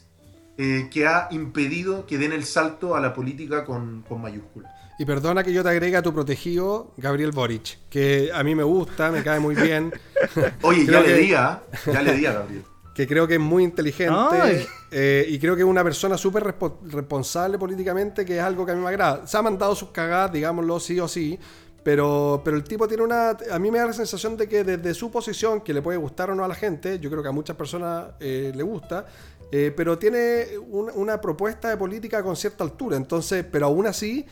[0.63, 4.71] eh, que ha impedido que den el salto a la política con, con mayúsculas.
[4.99, 8.63] Y perdona que yo te agregue a tu protegido, Gabriel Boric, que a mí me
[8.63, 9.91] gusta, me cae muy bien,
[10.63, 11.63] Oye, ya que- le di, ¿ah?
[11.87, 12.63] ya le di a Gabriel.
[12.95, 16.77] que creo que es muy inteligente eh, y creo que es una persona súper respo-
[16.91, 19.27] responsable políticamente, que es algo que a mí me agrada.
[19.27, 21.39] Se ha mandado sus cagadas, digámoslo, sí o sí,
[21.83, 23.31] pero, pero el tipo tiene una...
[23.51, 26.31] A mí me da la sensación de que desde su posición, que le puede gustar
[26.31, 29.07] o no a la gente, yo creo que a muchas personas eh, le gusta,
[29.53, 32.97] eh, pero tiene un- una propuesta de política con cierta altura.
[32.97, 34.25] Entonces, pero aún así,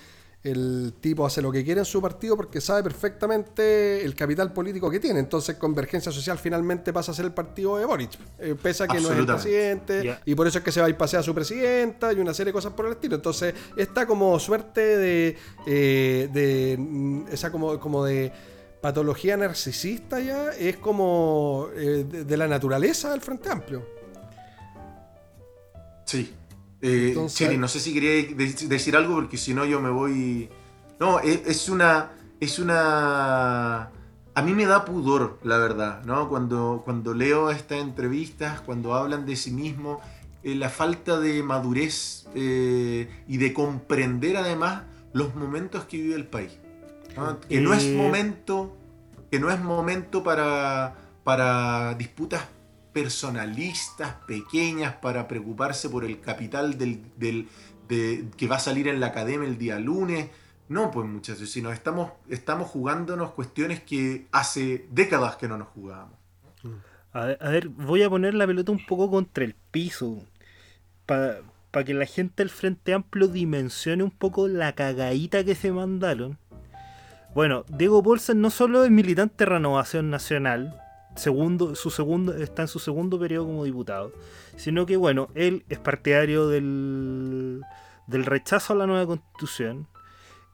[0.45, 4.89] el tipo hace lo que quiere en su partido porque sabe perfectamente el capital político
[4.89, 5.19] que tiene.
[5.19, 9.01] Entonces, Convergencia Social finalmente pasa a ser el partido de Boric, eh, pese a que
[9.01, 11.23] no es el presidente, y por eso es que se va a ir pasea a
[11.25, 13.17] su presidenta y una serie de cosas por el estilo.
[13.17, 18.33] Entonces, esta como suerte de, eh, de mm, esa como, como de
[18.81, 23.98] patología narcisista ya es como eh, de, de la naturaleza del Frente Amplio.
[26.09, 26.33] Sí.
[26.81, 30.49] Eh, Entonces- no sé si quería de- decir algo porque si no yo me voy...
[30.99, 32.13] No, es, es una...
[32.41, 33.91] Es una...
[34.35, 36.29] A mí me da pudor, la verdad, ¿no?
[36.29, 39.99] Cuando, cuando leo estas entrevistas, cuando hablan de sí mismos,
[40.45, 46.27] eh, la falta de madurez eh, y de comprender además los momentos que vive el
[46.27, 46.53] país.
[47.17, 47.41] ¿no?
[47.41, 48.77] Que no es momento,
[49.31, 50.95] que no es momento para,
[51.25, 52.43] para disputas
[52.93, 57.49] personalistas, pequeñas, para preocuparse por el capital del, del-
[57.89, 60.29] de- que va a salir en la academia el día lunes.
[60.69, 66.15] No, pues muchachos, sino estamos, estamos jugándonos cuestiones que hace décadas que no nos jugábamos.
[67.13, 70.23] A ver, voy a poner la pelota un poco contra el piso.
[71.07, 76.39] Para que la gente del Frente Amplio dimensione un poco la cagadita que se mandaron.
[77.35, 80.79] Bueno, Diego Bolsen no solo es militante de Renovación Nacional,
[81.19, 84.13] segundo, su segundo, está en su segundo periodo como diputado,
[84.57, 87.63] sino que, bueno, él es partidario del,
[88.07, 89.87] del rechazo a la nueva constitución,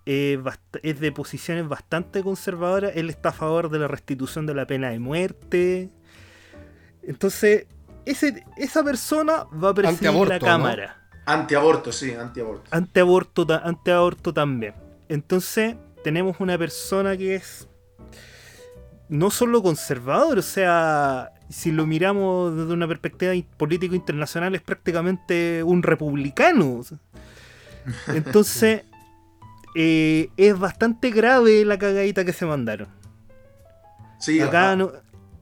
[0.07, 0.43] eh,
[0.83, 4.91] es de posiciones bastante conservadoras, él está a favor de la restitución de la pena
[4.91, 5.91] de muerte.
[7.03, 7.67] Entonces,
[8.05, 10.45] ese, esa persona va a presidir Antiaborto, la ¿no?
[10.45, 11.09] Cámara.
[11.27, 12.69] Antiaborto, sí, antiaborto.
[12.71, 14.75] Antiaborto, antiaborto también.
[15.09, 17.67] Entonces, tenemos una persona que es
[19.09, 25.62] no solo conservador, o sea, si lo miramos desde una perspectiva político internacional, es prácticamente
[25.62, 26.80] un republicano.
[28.09, 28.82] Entonces,
[29.74, 32.88] eh, es bastante grave la cagadita que se mandaron.
[34.18, 34.92] Sí, Acá no-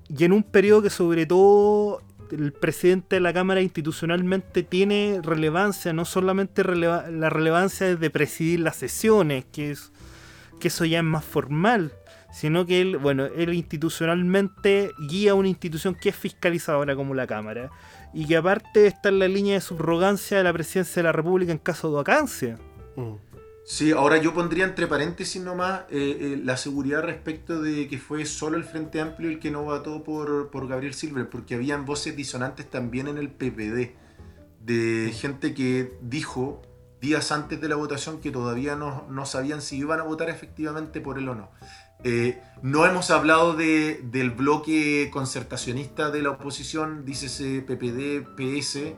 [0.09, 2.03] y en un periodo que sobre todo
[2.33, 8.61] el presidente de la Cámara institucionalmente tiene relevancia, no solamente releva- la relevancia de presidir
[8.61, 9.93] las sesiones, que es
[10.59, 11.93] que eso ya es más formal,
[12.33, 17.71] sino que él, bueno, él institucionalmente guía una institución que es fiscalizadora como la Cámara
[18.15, 21.53] y que aparte está en la línea de subrogancia de la presidencia de la República
[21.53, 22.59] en caso de vacancia.
[22.97, 23.33] Mm.
[23.65, 28.27] Sí, ahora yo pondría entre paréntesis nomás eh, eh, la seguridad respecto de que fue
[28.27, 32.17] solo el Frente Amplio el que no votó por, por Gabriel Silver, porque habían voces
[32.17, 33.95] disonantes también en el PPD,
[34.61, 36.63] de gente que dijo
[37.01, 41.01] días antes de la votación que todavía no, no sabían si iban a votar efectivamente
[41.01, 41.51] por él o no.
[42.05, 48.95] Eh, no hemos hablado de, del bloque concertacionista de la oposición, dícese PPD, PS,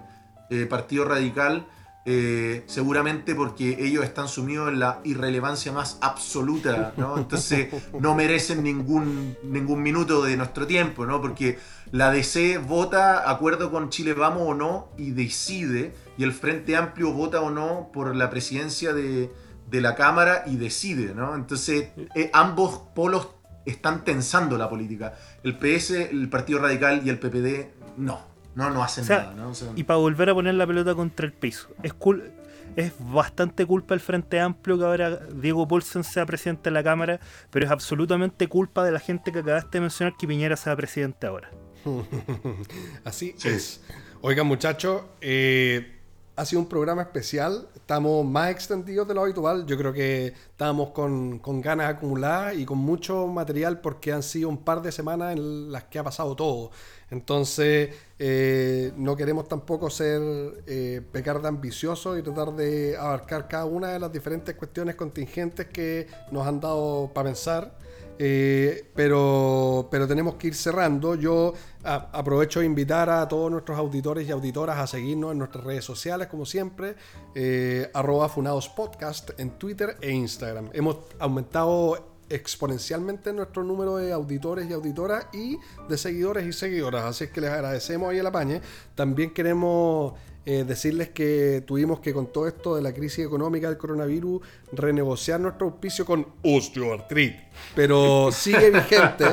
[0.51, 1.67] eh, Partido Radical,
[2.07, 7.17] eh, seguramente porque ellos están sumidos en la irrelevancia más absoluta, ¿no?
[7.17, 11.23] Entonces no merecen ningún, ningún minuto de nuestro tiempo, ¿no?
[11.23, 11.59] Porque
[11.91, 17.15] la DC vota acuerdo con Chile Vamos o no y decide, y el Frente Amplio
[17.15, 19.31] vota o no por la presidencia de,
[19.71, 21.35] de la Cámara y decide, ¿no?
[21.35, 23.29] Entonces eh, ambos polos
[23.65, 25.15] están tensando la política.
[25.43, 28.33] El PS, el Partido Radical y el PPD, no.
[28.55, 29.49] No, no hacen O sea, nada, ¿no?
[29.51, 31.69] O sea, Y para volver a poner la pelota contra el piso.
[31.83, 37.21] Es, bastante culpa del Frente Amplio que ahora Diego Paulsen sea presidente de la Cámara,
[37.51, 41.27] pero es absolutamente culpa de la gente que acabaste de mencionar que Piñera sea presidente
[41.27, 41.51] ahora.
[43.05, 43.49] Así Sí.
[43.49, 43.81] es.
[44.21, 45.94] Oigan, muchachos, eh,
[46.37, 47.69] ha sido un programa especial.
[47.75, 49.67] Estamos más extendidos de lo habitual.
[49.67, 54.49] Yo creo que estamos con, con ganas acumuladas y con mucho material porque han sido
[54.49, 56.71] un par de semanas en las que ha pasado todo.
[57.11, 60.21] Entonces, eh, no queremos tampoco ser
[60.67, 65.67] eh, pecar de ambiciosos y tratar de abarcar cada una de las diferentes cuestiones contingentes
[65.69, 67.84] que nos han dado para pensar.
[68.19, 71.15] Eh, pero, pero tenemos que ir cerrando.
[71.15, 75.85] Yo aprovecho de invitar a todos nuestros auditores y auditoras a seguirnos en nuestras redes
[75.85, 76.97] sociales, como siempre,
[77.35, 80.71] eh, arroba Funados Podcast en Twitter e Instagram.
[80.73, 85.59] Hemos aumentado exponencialmente nuestro número de auditores y auditoras y
[85.89, 88.63] de seguidores y seguidoras, así que les agradecemos ahí el apañe.
[88.95, 90.15] También queremos
[90.47, 94.43] eh, decirles que tuvimos que con todo esto de la crisis económica del coronavirus
[94.73, 97.35] renegociar nuestro auspicio con osteoartrit,
[97.75, 99.25] pero sigue vigente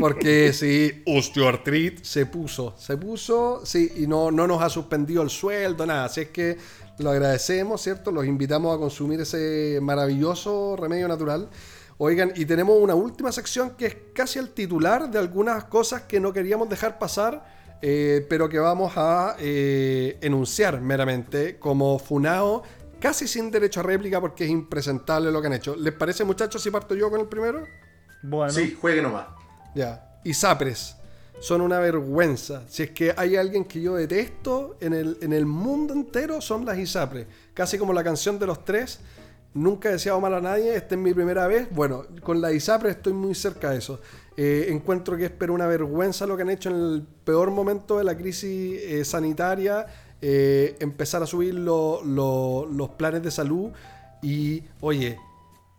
[0.00, 5.30] porque sí, osteoartrit se puso, se puso, sí, y no, no nos ha suspendido el
[5.30, 6.56] sueldo, nada, así es que
[6.98, 8.10] lo agradecemos, ¿cierto?
[8.10, 11.48] Los invitamos a consumir ese maravilloso remedio natural.
[11.98, 16.20] Oigan, y tenemos una última sección que es casi el titular de algunas cosas que
[16.20, 22.62] no queríamos dejar pasar, eh, pero que vamos a eh, enunciar meramente como funao,
[23.00, 25.76] casi sin derecho a réplica porque es impresentable lo que han hecho.
[25.76, 27.64] ¿Les parece, muchachos, si parto yo con el primero?
[28.22, 29.26] Bueno, Sí, juegue nomás.
[29.74, 30.20] Ya.
[30.24, 30.96] Isapres.
[31.40, 32.64] Son una vergüenza.
[32.68, 36.64] Si es que hay alguien que yo detesto en el, en el mundo entero, son
[36.64, 37.26] las Isapres.
[37.54, 38.98] Casi como la canción de los tres.
[39.54, 41.68] Nunca he deseado mal a nadie, esta es mi primera vez.
[41.70, 44.00] Bueno, con la ISAPRE estoy muy cerca de eso.
[44.40, 47.98] Eh, encuentro que es pero una vergüenza lo que han hecho en el peor momento
[47.98, 49.86] de la crisis eh, sanitaria
[50.22, 53.70] eh, empezar a subir lo- lo- los planes de salud.
[54.22, 55.18] Y, oye,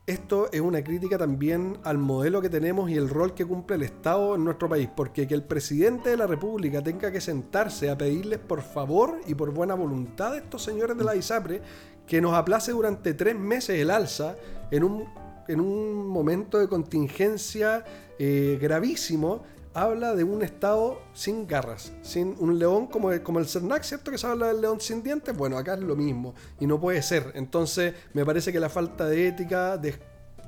[0.07, 3.83] esto es una crítica también al modelo que tenemos y el rol que cumple el
[3.83, 7.97] Estado en nuestro país, porque que el presidente de la República tenga que sentarse a
[7.97, 11.61] pedirles por favor y por buena voluntad de estos señores de la ISAPRE
[12.05, 14.35] que nos aplace durante tres meses el alza
[14.71, 15.05] en un,
[15.47, 17.85] en un momento de contingencia
[18.19, 19.43] eh, gravísimo,
[19.73, 24.11] habla de un Estado sin garras, sin un león como el, como el CERNAC, ¿cierto?
[24.11, 25.35] Que se habla del león sin dientes.
[25.35, 27.31] Bueno, acá es lo mismo y no puede ser.
[27.35, 29.95] Entonces, me parece que la falta de ética, de,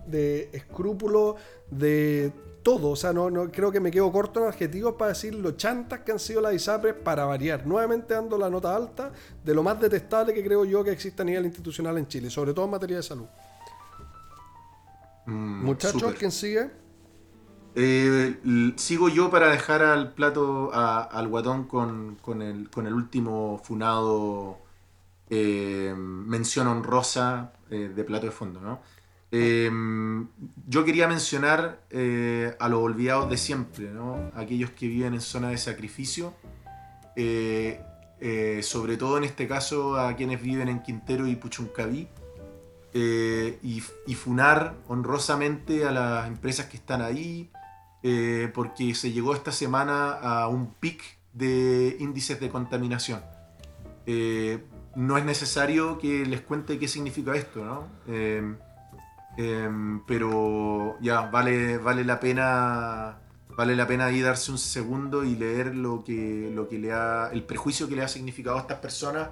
[0.07, 1.38] de escrúpulo,
[1.69, 2.31] de
[2.61, 5.52] todo, o sea, no, no creo que me quedo corto en adjetivos para decir lo
[5.52, 7.65] chantas que han sido las ISAPRES para variar.
[7.65, 9.11] Nuevamente dando la nota alta
[9.43, 12.53] de lo más detestable que creo yo que existe a nivel institucional en Chile, sobre
[12.53, 13.26] todo en materia de salud.
[15.26, 16.14] Mm, Muchachos.
[16.18, 16.81] ¿quién sigue?
[17.73, 23.61] Eh, sigo yo para dejar al plato al guatón con, con el, con el último
[23.64, 24.60] funado
[25.30, 28.80] eh, mención honrosa eh, de plato de fondo, ¿no?
[30.68, 31.80] Yo quería mencionar
[32.60, 34.30] a los olvidados de siempre, ¿no?
[34.35, 36.34] Aquellos que viven en zona de sacrificio,
[37.15, 42.10] sobre todo en este caso a quienes viven en Quintero y Puchuncaví,
[42.93, 47.49] y funar honrosamente a las empresas que están ahí,
[48.03, 51.02] eh, porque se llegó esta semana a un pic
[51.34, 53.22] de índices de contaminación.
[54.06, 54.64] Eh,
[54.95, 57.88] no es necesario que les cuente qué significa esto, ¿no?
[58.07, 59.69] Eh,
[60.07, 63.18] pero ya, vale, vale la pena.
[63.57, 67.30] Vale la pena ahí darse un segundo y leer lo que, lo que le ha.
[67.34, 69.28] el prejuicio que le ha significado a estas personas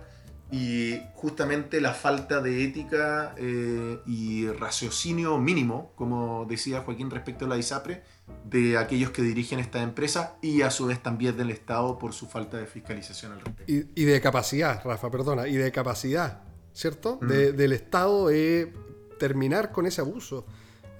[0.51, 7.49] y justamente la falta de ética eh, y raciocinio mínimo, como decía Joaquín respecto a
[7.49, 8.03] la ISAPRE,
[8.45, 12.25] de aquellos que dirigen esta empresa y a su vez también del Estado por su
[12.27, 13.71] falta de fiscalización al respecto.
[13.71, 16.41] Y, y de capacidad, Rafa, perdona, y de capacidad,
[16.73, 17.19] ¿cierto?
[17.21, 17.27] Mm.
[17.27, 18.73] De- del Estado de
[19.19, 20.45] terminar con ese abuso.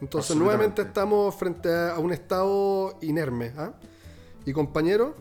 [0.02, 3.52] Entonces, nuevamente estamos frente a un Estado inerme.
[3.58, 3.74] ¿ah?
[4.46, 5.16] Y compañero,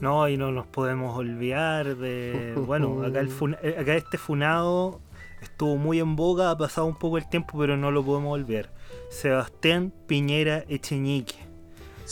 [0.00, 2.54] No, y no nos podemos olvidar de.
[2.66, 5.00] Bueno, acá, el fun- eh, acá este funado
[5.44, 8.70] estuvo muy en boga, ha pasado un poco el tiempo, pero no lo podemos olvidar.
[9.10, 11.36] Sebastián Piñera Echeñique.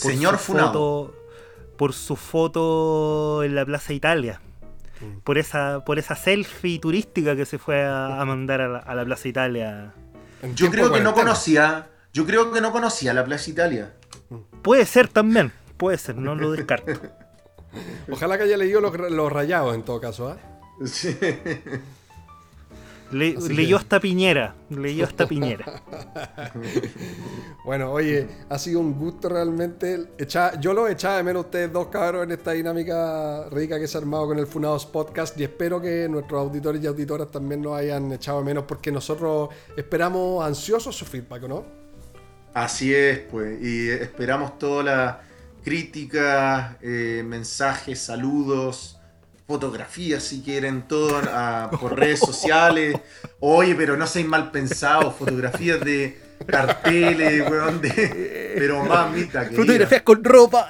[0.01, 0.67] por Señor su Funado.
[0.73, 1.15] foto-
[1.77, 4.39] por su foto en la Plaza Italia.
[5.01, 5.19] Mm.
[5.19, 8.95] Por esa, por esa selfie turística que se fue a, a mandar a la, a
[8.95, 9.93] la Plaza Italia.
[10.55, 13.93] Yo creo que no conocía, yo creo que no conocía la Plaza Italia.
[14.61, 16.91] Puede ser también, puede ser, no lo descarto.
[18.11, 20.29] Ojalá que haya leído los, los rayados en todo caso.
[20.29, 20.37] ¿ah?
[20.85, 21.17] Sí.
[23.11, 25.83] Le- leyó que- hasta Piñera, leyó hasta Piñera.
[27.65, 30.07] Bueno, oye, ha sido un gusto realmente.
[30.17, 33.97] Echa- yo lo echaba de menos ustedes dos cabros en esta dinámica rica que se
[33.97, 37.77] ha armado con el Funados Podcast y espero que nuestros auditores y auditoras también nos
[37.77, 41.63] hayan echado de menos porque nosotros esperamos ansiosos su feedback, ¿no?
[42.53, 45.15] Así es, pues, y esperamos todas las
[45.63, 48.99] críticas, eh, mensajes, saludos,
[49.47, 52.97] fotografías si quieren, todo a- por redes sociales.
[53.39, 58.53] Oye, pero no sean mal pensados, fotografías de carteles, weón, de...
[58.57, 60.67] Pero mamita, que Fotografías con ropa.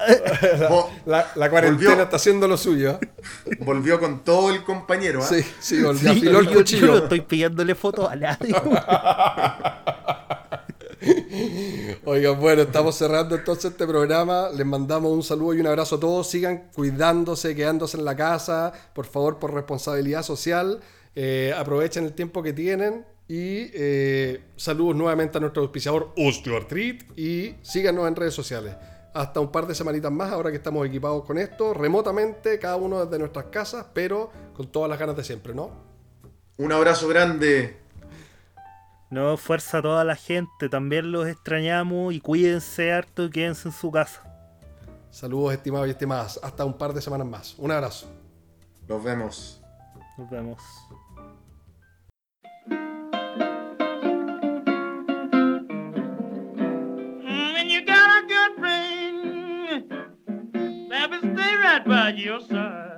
[1.06, 2.04] La, la cuarentena Volvió.
[2.04, 2.98] está haciendo lo suyo.
[3.00, 3.08] ¿eh?
[3.60, 5.26] volvió con todo el compañero, ¿ah?
[5.26, 6.98] Sí, sí, volvió, Sí, yo- yo no cuchillo.
[6.98, 8.54] estoy pillándole fotos a nadie.
[12.04, 14.48] Oigan, bueno, estamos cerrando entonces este programa.
[14.50, 16.28] Les mandamos un saludo y un abrazo a todos.
[16.28, 20.80] Sigan cuidándose, quedándose en la casa, por favor, por responsabilidad social.
[21.14, 23.04] Eh, aprovechen el tiempo que tienen.
[23.26, 27.18] Y eh, saludos nuevamente a nuestro auspiciador Osteoartrit.
[27.18, 28.74] Y síganos en redes sociales.
[29.14, 33.04] Hasta un par de semanitas más, ahora que estamos equipados con esto, remotamente, cada uno
[33.04, 35.70] desde nuestras casas, pero con todas las ganas de siempre, ¿no?
[36.56, 37.83] Un abrazo grande.
[39.10, 43.74] No, fuerza a toda la gente, también los extrañamos y cuídense harto y quédense en
[43.74, 44.22] su casa.
[45.10, 46.40] Saludos, estimados y estimadas.
[46.42, 47.54] Hasta un par de semanas más.
[47.58, 48.10] Un abrazo.
[48.88, 49.62] Nos vemos.
[50.18, 50.60] Nos vemos.
[61.86, 62.93] By your side.